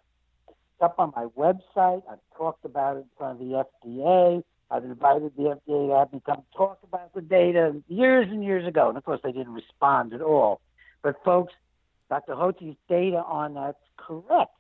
It's 0.48 0.82
up 0.82 0.96
on 0.98 1.12
my 1.16 1.26
website. 1.36 2.02
I've 2.10 2.18
talked 2.36 2.64
about 2.64 2.96
it 2.96 3.00
in 3.00 3.06
front 3.16 3.40
of 3.40 3.48
the 3.48 3.64
FDA. 3.86 4.44
I've 4.70 4.84
invited 4.84 5.32
the 5.36 5.58
FDA 5.66 5.88
to 5.88 5.98
have 5.98 6.12
me 6.12 6.22
come 6.24 6.42
talk 6.56 6.78
about 6.84 7.12
the 7.12 7.22
data 7.22 7.82
years 7.88 8.28
and 8.30 8.44
years 8.44 8.66
ago. 8.68 8.88
And 8.88 8.96
of 8.96 9.04
course, 9.04 9.20
they 9.24 9.32
didn't 9.32 9.54
respond 9.54 10.12
at 10.12 10.20
all. 10.20 10.60
But 11.02 11.16
folks, 11.24 11.52
Dr. 12.10 12.34
Hotze's 12.34 12.76
data 12.88 13.18
on 13.18 13.54
that's 13.54 13.78
correct. 13.96 14.50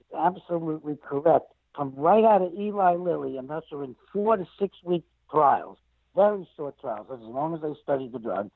It's 0.00 0.18
absolutely 0.18 0.98
correct. 1.02 1.46
Come 1.74 1.94
right 1.96 2.24
out 2.24 2.42
of 2.42 2.52
Eli 2.52 2.96
Lilly, 2.96 3.36
and 3.36 3.48
thus 3.48 3.64
are 3.72 3.84
in 3.84 3.96
four 4.12 4.36
to 4.36 4.46
six 4.58 4.76
week 4.84 5.04
trials, 5.30 5.78
very 6.14 6.46
short 6.56 6.78
trials, 6.80 7.06
as 7.12 7.20
long 7.20 7.54
as 7.54 7.62
they 7.62 7.72
study 7.82 8.08
the 8.08 8.18
drug, 8.18 8.50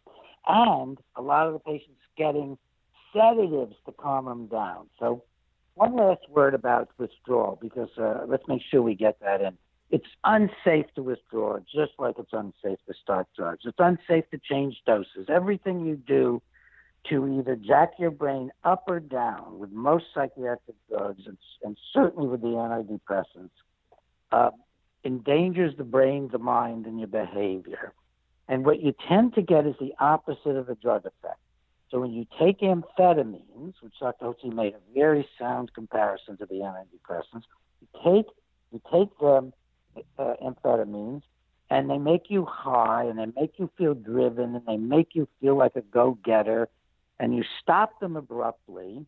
and 0.47 0.99
a 1.17 1.23
lot 1.23 1.47
of 1.47 1.53
the 1.53 1.59
patients 1.61 2.01
getting 2.17 2.59
sedatives 3.13 3.77
to 3.87 3.93
calm 3.93 4.27
them 4.27 4.47
down. 4.47 4.89
So, 4.99 5.23
one 5.75 5.95
last 5.95 6.29
word 6.29 6.55
about 6.55 6.91
withdrawal, 6.99 7.57
because 7.61 7.91
uh, 7.99 8.25
let's 8.27 8.47
make 8.49 8.63
sure 8.69 8.83
we 8.83 8.97
get 8.97 9.19
that 9.21 9.41
in. 9.41 9.57
It's 9.91 10.07
unsafe 10.25 10.87
to 10.97 11.03
withdraw, 11.03 11.59
just 11.61 11.93
like 11.99 12.17
it's 12.19 12.33
unsafe 12.33 12.79
to 12.87 12.95
start 13.01 13.29
drugs. 13.37 13.61
It's 13.65 13.79
unsafe 13.79 14.29
to 14.33 14.39
change 14.39 14.83
doses. 14.87 15.29
Everything 15.29 15.87
you 15.87 15.97
do 15.97 16.43
to 17.11 17.39
either 17.39 17.57
jack 17.57 17.93
your 17.99 18.11
brain 18.11 18.51
up 18.65 18.85
or 18.89 19.01
down 19.01 19.59
with 19.59 19.71
most 19.71 20.07
psychiatric 20.15 20.77
drugs, 20.89 21.23
and, 21.27 21.39
and 21.63 21.77
certainly 21.93 22.29
with 22.29 22.41
the 22.41 22.49
antidepressants, 22.49 23.51
uh, 24.33 24.51
endangers 25.05 25.75
the 25.77 25.85
brain, 25.85 26.29
the 26.31 26.39
mind, 26.39 26.87
and 26.87 26.99
your 26.99 27.09
behavior. 27.09 27.93
And 28.49 28.65
what 28.65 28.83
you 28.83 28.95
tend 29.09 29.35
to 29.35 29.43
get 29.43 29.67
is 29.67 29.75
the 29.81 29.95
opposite 30.01 30.57
of 30.57 30.67
the 30.67 30.75
drug 30.75 31.07
effect. 31.07 31.39
So 31.91 32.01
when 32.01 32.13
you 32.13 32.27
take 32.39 32.61
amphetamines, 32.61 33.75
which 33.81 33.95
Dr. 33.99 34.27
Hotze 34.27 34.53
made 34.53 34.75
a 34.75 34.95
very 34.95 35.27
sound 35.39 35.73
comparison 35.73 36.37
to 36.39 36.47
the 36.47 36.57
antidepressants, 36.57 37.45
you 37.81 37.89
take 38.05 38.27
you 38.71 38.83
take 38.93 39.19
them 39.19 39.55
uh, 40.19 40.35
amphetamines, 40.45 41.23
and 41.71 41.89
they 41.89 41.97
make 41.97 42.25
you 42.29 42.45
high, 42.45 43.05
and 43.05 43.19
they 43.19 43.41
make 43.41 43.55
you 43.59 43.71
feel 43.79 43.95
driven, 43.95 44.55
and 44.55 44.67
they 44.67 44.77
make 44.77 45.15
you 45.15 45.27
feel 45.41 45.57
like 45.57 45.77
a 45.77 45.81
go-getter, 45.81 46.69
and 47.19 47.35
you 47.35 47.45
stop 47.61 47.99
them 48.01 48.17
abruptly, 48.17 49.05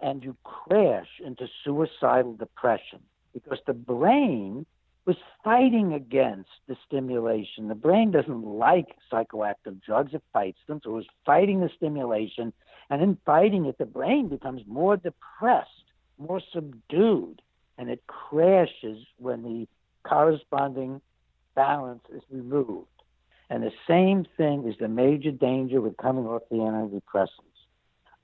and 0.00 0.24
you 0.24 0.36
crash 0.42 1.08
into 1.24 1.46
suicidal 1.64 2.34
depression 2.34 3.00
because 3.32 3.58
the 3.66 3.72
brain 3.72 4.66
was 5.04 5.16
fighting 5.42 5.94
against 5.94 6.50
the 6.68 6.76
stimulation. 6.86 7.68
The 7.68 7.74
brain 7.74 8.10
doesn't 8.10 8.44
like 8.44 8.96
psychoactive 9.10 9.82
drugs, 9.82 10.14
it 10.14 10.22
fights 10.32 10.60
them. 10.66 10.80
So 10.82 10.90
it 10.90 10.94
was 10.94 11.06
fighting 11.26 11.60
the 11.60 11.70
stimulation. 11.76 12.52
And 12.90 13.02
in 13.02 13.16
fighting 13.24 13.66
it, 13.66 13.78
the 13.78 13.86
brain 13.86 14.28
becomes 14.28 14.62
more 14.66 14.96
depressed, 14.96 15.70
more 16.18 16.40
subdued, 16.52 17.42
and 17.78 17.88
it 17.90 18.04
crashes 18.06 19.04
when 19.18 19.42
the 19.42 19.66
corresponding 20.08 21.00
balance 21.54 22.02
is 22.14 22.22
removed. 22.30 22.86
And 23.50 23.62
the 23.62 23.72
same 23.88 24.24
thing 24.36 24.68
is 24.68 24.76
the 24.78 24.88
major 24.88 25.30
danger 25.30 25.80
with 25.80 25.96
coming 25.96 26.26
off 26.26 26.42
the 26.50 26.56
antidepressants. 26.56 27.51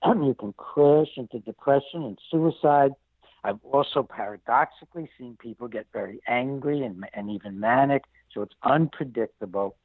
You 0.04 0.34
can 0.38 0.52
crash 0.54 1.08
into 1.16 1.38
depression 1.40 2.04
and 2.04 2.18
suicide. 2.30 2.92
I've 3.44 3.58
also 3.62 4.02
paradoxically 4.02 5.08
seen 5.18 5.36
people 5.40 5.68
get 5.68 5.86
very 5.92 6.20
angry 6.26 6.82
and, 6.82 7.04
and 7.14 7.30
even 7.30 7.60
manic, 7.60 8.04
so 8.34 8.42
it's 8.42 8.54
unpredictable. 8.62 9.76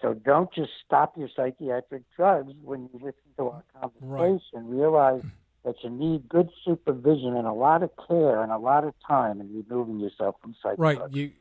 So 0.00 0.14
don't 0.14 0.52
just 0.52 0.70
stop 0.84 1.16
your 1.16 1.28
psychiatric 1.34 2.02
drugs 2.16 2.52
when 2.62 2.88
you 2.92 3.00
listen 3.00 3.22
to 3.38 3.48
our 3.48 3.64
conversation. 3.80 4.68
Realize 4.68 5.22
that 5.64 5.76
you 5.82 5.90
need 5.90 6.28
good 6.28 6.48
supervision 6.64 7.36
and 7.36 7.46
a 7.46 7.52
lot 7.52 7.82
of 7.82 7.90
care 8.08 8.42
and 8.42 8.50
a 8.50 8.58
lot 8.58 8.84
of 8.84 8.94
time 9.06 9.40
in 9.40 9.64
removing 9.68 10.00
yourself 10.00 10.36
from 10.42 10.54
psych 10.60 10.74
Right. 10.78 10.98
drugs. 10.98 11.14
You 11.14 11.32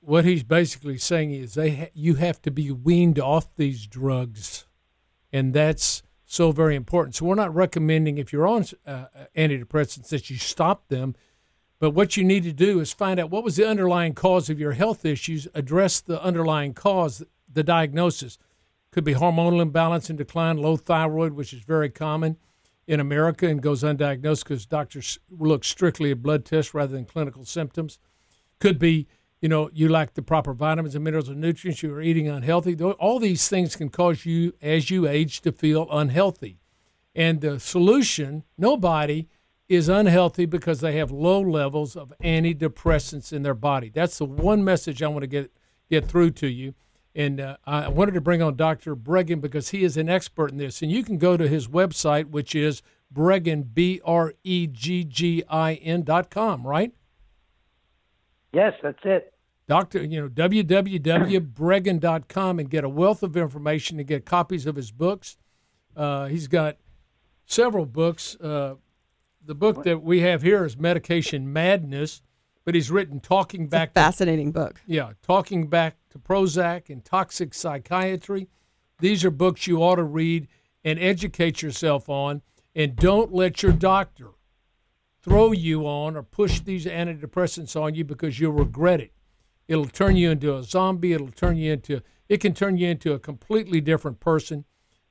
what 0.00 0.24
he's 0.24 0.42
basically 0.42 0.98
saying 0.98 1.30
is 1.30 1.54
they 1.54 1.70
ha- 1.70 1.90
you 1.94 2.16
have 2.16 2.42
to 2.42 2.50
be 2.50 2.70
weaned 2.70 3.18
off 3.18 3.54
these 3.56 3.86
drugs, 3.86 4.66
and 5.32 5.54
that's 5.54 6.02
so 6.32 6.50
very 6.50 6.74
important. 6.74 7.14
So 7.14 7.26
we're 7.26 7.34
not 7.34 7.54
recommending 7.54 8.16
if 8.16 8.32
you're 8.32 8.46
on 8.46 8.64
uh, 8.86 9.04
antidepressants 9.36 10.08
that 10.08 10.30
you 10.30 10.38
stop 10.38 10.88
them, 10.88 11.14
but 11.78 11.90
what 11.90 12.16
you 12.16 12.24
need 12.24 12.42
to 12.44 12.54
do 12.54 12.80
is 12.80 12.90
find 12.90 13.20
out 13.20 13.28
what 13.28 13.44
was 13.44 13.56
the 13.56 13.68
underlying 13.68 14.14
cause 14.14 14.48
of 14.48 14.58
your 14.58 14.72
health 14.72 15.04
issues, 15.04 15.46
address 15.52 16.00
the 16.00 16.22
underlying 16.22 16.72
cause, 16.72 17.22
the 17.52 17.62
diagnosis. 17.62 18.38
Could 18.92 19.04
be 19.04 19.12
hormonal 19.12 19.60
imbalance 19.60 20.08
and 20.08 20.16
decline, 20.16 20.56
low 20.56 20.78
thyroid, 20.78 21.34
which 21.34 21.52
is 21.52 21.64
very 21.64 21.90
common 21.90 22.38
in 22.86 22.98
America 22.98 23.46
and 23.46 23.60
goes 23.60 23.82
undiagnosed 23.82 24.44
because 24.44 24.64
doctors 24.64 25.18
look 25.28 25.64
strictly 25.64 26.12
at 26.12 26.22
blood 26.22 26.46
tests 26.46 26.72
rather 26.72 26.94
than 26.94 27.04
clinical 27.04 27.44
symptoms. 27.44 27.98
Could 28.58 28.78
be 28.78 29.06
you 29.42 29.48
know, 29.48 29.68
you 29.74 29.88
lack 29.88 30.14
the 30.14 30.22
proper 30.22 30.54
vitamins 30.54 30.94
and 30.94 31.02
minerals 31.02 31.28
and 31.28 31.40
nutrients, 31.40 31.82
you 31.82 31.92
are 31.92 32.00
eating 32.00 32.28
unhealthy. 32.28 32.80
All 32.80 33.18
these 33.18 33.48
things 33.48 33.74
can 33.74 33.88
cause 33.88 34.24
you, 34.24 34.54
as 34.62 34.88
you 34.88 35.08
age, 35.08 35.40
to 35.40 35.50
feel 35.50 35.88
unhealthy. 35.90 36.60
And 37.14 37.40
the 37.40 37.58
solution 37.58 38.44
nobody 38.56 39.26
is 39.68 39.88
unhealthy 39.88 40.46
because 40.46 40.80
they 40.80 40.96
have 40.96 41.10
low 41.10 41.40
levels 41.40 41.96
of 41.96 42.12
antidepressants 42.22 43.32
in 43.32 43.42
their 43.42 43.54
body. 43.54 43.90
That's 43.92 44.16
the 44.18 44.24
one 44.24 44.62
message 44.62 45.02
I 45.02 45.08
want 45.08 45.22
to 45.22 45.26
get, 45.26 45.52
get 45.90 46.06
through 46.06 46.30
to 46.30 46.46
you. 46.46 46.74
And 47.12 47.40
uh, 47.40 47.56
I 47.66 47.88
wanted 47.88 48.14
to 48.14 48.20
bring 48.20 48.42
on 48.42 48.56
Dr. 48.56 48.94
Breggin 48.94 49.40
because 49.40 49.70
he 49.70 49.82
is 49.82 49.96
an 49.96 50.08
expert 50.08 50.52
in 50.52 50.58
this. 50.58 50.82
And 50.82 50.90
you 50.90 51.02
can 51.02 51.18
go 51.18 51.36
to 51.36 51.48
his 51.48 51.66
website, 51.66 52.30
which 52.30 52.54
is 52.54 52.80
Breggin, 53.12 53.74
B 53.74 54.00
R 54.04 54.34
E 54.44 54.68
G 54.68 55.02
G 55.04 55.42
I 55.50 55.74
N 55.74 56.04
dot 56.04 56.30
com, 56.30 56.64
right? 56.64 56.94
Yes, 58.52 58.74
that's 58.82 58.98
it. 59.04 59.31
Doctor, 59.72 60.04
you 60.04 60.20
know, 60.20 60.28
www.breggin.com 60.28 62.58
and 62.58 62.68
get 62.68 62.84
a 62.84 62.90
wealth 62.90 63.22
of 63.22 63.38
information 63.38 63.98
and 63.98 64.06
get 64.06 64.26
copies 64.26 64.66
of 64.66 64.76
his 64.76 64.90
books. 64.90 65.38
Uh, 65.96 66.26
he's 66.26 66.46
got 66.46 66.76
several 67.46 67.86
books. 67.86 68.36
Uh, 68.36 68.74
the 69.42 69.54
book 69.54 69.82
that 69.84 70.02
we 70.02 70.20
have 70.20 70.42
here 70.42 70.66
is 70.66 70.76
Medication 70.76 71.50
Madness, 71.50 72.20
but 72.66 72.74
he's 72.74 72.90
written 72.90 73.18
Talking 73.18 73.62
it's 73.62 73.70
Back. 73.70 73.94
fascinating 73.94 74.52
to, 74.52 74.60
book. 74.60 74.82
Yeah, 74.86 75.12
Talking 75.22 75.68
Back 75.68 75.96
to 76.10 76.18
Prozac 76.18 76.90
and 76.90 77.02
Toxic 77.02 77.54
Psychiatry. 77.54 78.48
These 78.98 79.24
are 79.24 79.30
books 79.30 79.66
you 79.66 79.82
ought 79.82 79.96
to 79.96 80.04
read 80.04 80.48
and 80.84 80.98
educate 80.98 81.62
yourself 81.62 82.10
on, 82.10 82.42
and 82.76 82.94
don't 82.94 83.32
let 83.32 83.62
your 83.62 83.72
doctor 83.72 84.32
throw 85.22 85.50
you 85.50 85.86
on 85.86 86.14
or 86.14 86.22
push 86.22 86.60
these 86.60 86.84
antidepressants 86.84 87.74
on 87.74 87.94
you 87.94 88.04
because 88.04 88.38
you'll 88.38 88.52
regret 88.52 89.00
it. 89.00 89.12
It'll 89.68 89.86
turn 89.86 90.16
you 90.16 90.30
into 90.30 90.56
a 90.56 90.62
zombie. 90.62 91.12
It'll 91.12 91.28
turn 91.28 91.56
you 91.56 91.72
into 91.72 92.02
it 92.28 92.40
can 92.40 92.54
turn 92.54 92.78
you 92.78 92.88
into 92.88 93.12
a 93.12 93.18
completely 93.18 93.80
different 93.80 94.18
person 94.18 94.64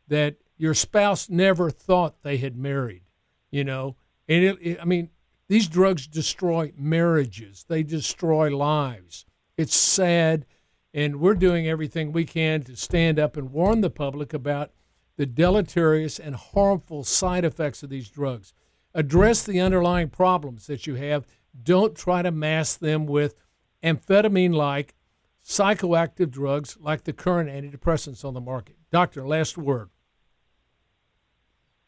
that 0.07 0.37
your 0.57 0.73
spouse 0.73 1.29
never 1.29 1.69
thought 1.69 2.23
they 2.23 2.37
had 2.37 2.57
married. 2.57 3.03
You 3.51 3.63
know, 3.63 3.95
and 4.27 4.43
it, 4.43 4.57
it, 4.61 4.79
I 4.81 4.85
mean, 4.85 5.09
these 5.47 5.67
drugs 5.67 6.07
destroy 6.07 6.71
marriages. 6.77 7.65
They 7.67 7.83
destroy 7.83 8.55
lives. 8.55 9.25
It's 9.57 9.75
sad, 9.75 10.45
and 10.93 11.19
we're 11.19 11.35
doing 11.35 11.67
everything 11.67 12.11
we 12.11 12.25
can 12.25 12.63
to 12.63 12.75
stand 12.75 13.19
up 13.19 13.35
and 13.37 13.51
warn 13.51 13.81
the 13.81 13.89
public 13.89 14.33
about 14.33 14.71
the 15.17 15.25
deleterious 15.25 16.17
and 16.17 16.35
harmful 16.35 17.03
side 17.03 17.43
effects 17.45 17.83
of 17.83 17.89
these 17.89 18.09
drugs. 18.09 18.53
Address 18.95 19.43
the 19.43 19.59
underlying 19.59 20.09
problems 20.09 20.67
that 20.67 20.87
you 20.87 20.95
have. 20.95 21.27
Don't 21.61 21.95
try 21.95 22.21
to 22.21 22.31
mask 22.31 22.79
them 22.79 23.05
with 23.05 23.35
amphetamine 23.83 24.53
like 24.53 24.95
psychoactive 25.43 26.29
drugs 26.29 26.77
like 26.79 27.03
the 27.03 27.13
current 27.13 27.49
antidepressants 27.49 28.23
on 28.23 28.33
the 28.33 28.41
market. 28.41 28.75
Doctor, 28.91 29.25
last 29.25 29.57
word. 29.57 29.89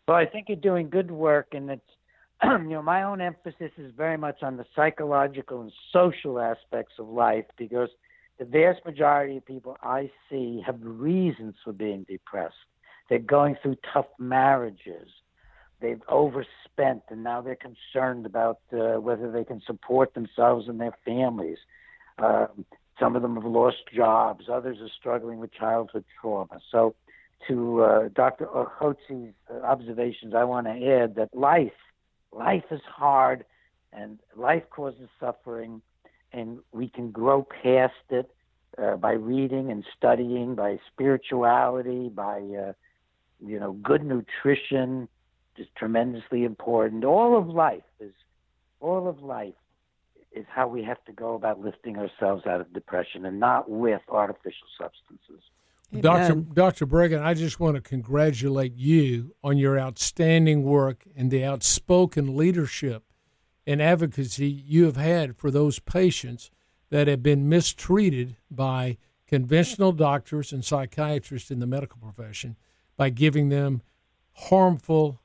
Well, 0.08 0.18
I 0.18 0.26
think 0.26 0.50
you're 0.50 0.58
doing 0.58 0.90
good 0.90 1.12
work, 1.12 1.48
and 1.54 1.70
it's 1.70 1.82
you 2.44 2.70
know 2.70 2.82
my 2.82 3.04
own 3.04 3.22
emphasis 3.22 3.72
is 3.78 3.92
very 3.96 4.18
much 4.18 4.44
on 4.44 4.58
the 4.58 4.66
psychological 4.76 5.62
and 5.62 5.72
social 5.92 6.40
aspects 6.40 6.94
of 7.00 7.08
life 7.08 7.46
because 7.58 7.90
the 8.40 8.46
vast 8.46 8.84
majority 8.86 9.38
of 9.38 9.46
people 9.46 9.78
I 9.82 10.12
see 10.30 10.62
have 10.66 10.80
reasons 10.82 11.56
for 11.64 11.72
being 11.72 12.06
depressed. 12.10 12.56
They're 13.10 13.20
going 13.20 13.58
through 13.62 13.78
tough 13.94 14.08
marriages. 14.18 15.08
They've 15.80 16.02
overspent, 16.08 17.04
and 17.10 17.24
now 17.24 17.42
they're 17.42 17.58
concerned 17.58 18.26
about 18.26 18.60
uh, 18.72 19.00
whether 19.00 19.32
they 19.32 19.44
can 19.44 19.62
support 19.66 20.14
themselves 20.14 20.68
and 20.68 20.80
their 20.80 20.98
families. 21.06 21.58
Um, 22.20 22.66
some 23.00 23.16
of 23.16 23.22
them 23.22 23.36
have 23.36 23.46
lost 23.46 23.78
jobs. 23.94 24.46
Others 24.52 24.78
are 24.82 24.90
struggling 24.98 25.40
with 25.40 25.52
childhood 25.54 26.06
trauma. 26.20 26.60
So, 26.72 26.96
to 27.48 27.82
uh, 27.82 28.10
Dr. 28.14 28.48
Hotze's 28.48 29.34
observations, 29.64 30.34
I 30.34 30.46
want 30.46 30.68
to 30.68 30.72
add 30.72 31.16
that 31.16 31.36
life, 31.36 31.74
life 32.32 32.64
is 32.72 32.80
hard, 32.88 33.44
and 33.92 34.20
life 34.38 34.64
causes 34.70 35.10
suffering, 35.20 35.82
and 36.32 36.60
we 36.72 36.88
can 36.88 37.12
grow 37.12 37.46
past 37.62 37.94
it 38.10 38.32
uh, 38.78 38.96
by 38.96 39.12
reading 39.12 39.72
and 39.72 39.84
studying, 39.98 40.56
by 40.56 40.80
spirituality, 40.92 42.10
by 42.10 42.38
uh, 42.38 42.74
you 43.46 43.60
know 43.60 43.74
good 43.74 44.06
nutrition, 44.06 45.10
is 45.58 45.68
tremendously 45.76 46.46
important. 46.46 47.04
All 47.04 47.38
of 47.38 47.48
life 47.48 47.84
is 48.00 48.14
all 48.80 49.08
of 49.08 49.22
life 49.22 49.54
is 50.36 50.46
how 50.50 50.68
we 50.68 50.84
have 50.84 51.04
to 51.06 51.12
go 51.12 51.36
about 51.36 51.60
lifting 51.60 51.98
ourselves 51.98 52.46
out 52.46 52.62
of 52.62 52.74
depression 52.74 53.26
and 53.26 53.40
not 53.40 53.70
with 53.70 54.02
artificial 54.10 54.68
substances. 54.80 55.44
Dr. 56.02 56.36
Dr. 56.36 56.88
Breggin, 56.88 57.22
I 57.22 57.34
just 57.36 57.60
want 57.60 57.76
to 57.76 57.82
congratulate 57.82 58.74
you 58.76 59.36
on 59.44 59.58
your 59.58 59.80
outstanding 59.80 60.64
work 60.64 61.06
and 61.16 61.30
the 61.30 61.44
outspoken 61.44 62.36
leadership 62.36 63.04
and 63.68 63.82
advocacy 63.82 64.48
you 64.48 64.86
have 64.86 64.98
had 64.98 65.38
for 65.38 65.52
those 65.52 65.80
patients 65.80 66.50
that 66.90 67.08
have 67.08 67.22
been 67.22 67.48
mistreated 67.48 68.38
by 68.50 68.98
conventional 69.28 69.92
doctors 69.92 70.52
and 70.52 70.66
psychiatrists 70.66 71.52
in 71.52 71.60
the 71.60 71.68
medical 71.68 72.00
profession 72.00 72.56
by 72.98 73.10
giving 73.10 73.50
them 73.50 73.82
harmful 74.34 75.22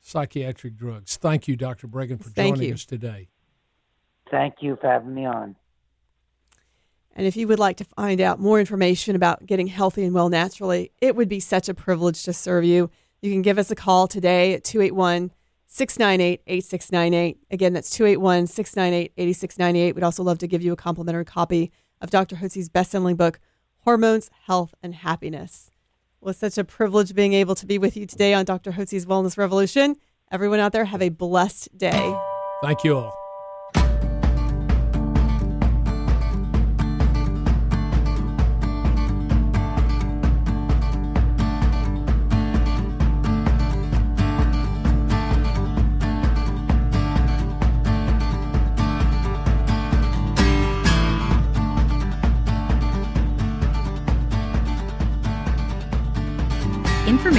psychiatric 0.00 0.76
drugs. 0.76 1.16
Thank 1.16 1.48
you, 1.48 1.56
Dr. 1.56 1.88
Breggin, 1.88 2.22
for 2.22 2.30
Thank 2.30 2.56
joining 2.56 2.68
you. 2.68 2.74
us 2.74 2.84
today. 2.84 3.28
Thank 4.30 4.56
you 4.60 4.76
for 4.80 4.88
having 4.88 5.14
me 5.14 5.26
on. 5.26 5.56
And 7.14 7.26
if 7.26 7.36
you 7.36 7.48
would 7.48 7.58
like 7.58 7.76
to 7.78 7.84
find 7.84 8.20
out 8.20 8.38
more 8.38 8.60
information 8.60 9.16
about 9.16 9.44
getting 9.44 9.66
healthy 9.66 10.04
and 10.04 10.14
well 10.14 10.28
naturally, 10.28 10.92
it 11.00 11.16
would 11.16 11.28
be 11.28 11.40
such 11.40 11.68
a 11.68 11.74
privilege 11.74 12.22
to 12.22 12.32
serve 12.32 12.64
you. 12.64 12.90
You 13.20 13.32
can 13.32 13.42
give 13.42 13.58
us 13.58 13.72
a 13.72 13.74
call 13.74 14.06
today 14.06 14.54
at 14.54 14.62
281 14.62 15.32
698 15.66 16.42
8698. 16.46 17.38
Again, 17.50 17.72
that's 17.72 17.90
281 17.90 18.46
698 18.46 19.12
8698. 19.16 19.94
We'd 19.94 20.04
also 20.04 20.22
love 20.22 20.38
to 20.38 20.46
give 20.46 20.62
you 20.62 20.72
a 20.72 20.76
complimentary 20.76 21.24
copy 21.24 21.72
of 22.00 22.10
Dr. 22.10 22.36
Hotze's 22.36 22.68
best 22.68 22.92
selling 22.92 23.16
book, 23.16 23.40
Hormones, 23.78 24.30
Health, 24.46 24.74
and 24.80 24.94
Happiness. 24.94 25.72
Well, 26.20 26.30
it's 26.30 26.38
such 26.38 26.58
a 26.58 26.64
privilege 26.64 27.14
being 27.14 27.32
able 27.32 27.54
to 27.56 27.66
be 27.66 27.78
with 27.78 27.96
you 27.96 28.06
today 28.06 28.32
on 28.32 28.44
Dr. 28.44 28.72
Hotze's 28.72 29.06
Wellness 29.06 29.36
Revolution. 29.36 29.96
Everyone 30.30 30.60
out 30.60 30.72
there, 30.72 30.84
have 30.84 31.02
a 31.02 31.08
blessed 31.08 31.76
day. 31.76 32.16
Thank 32.62 32.84
you 32.84 32.96
all. 32.96 33.27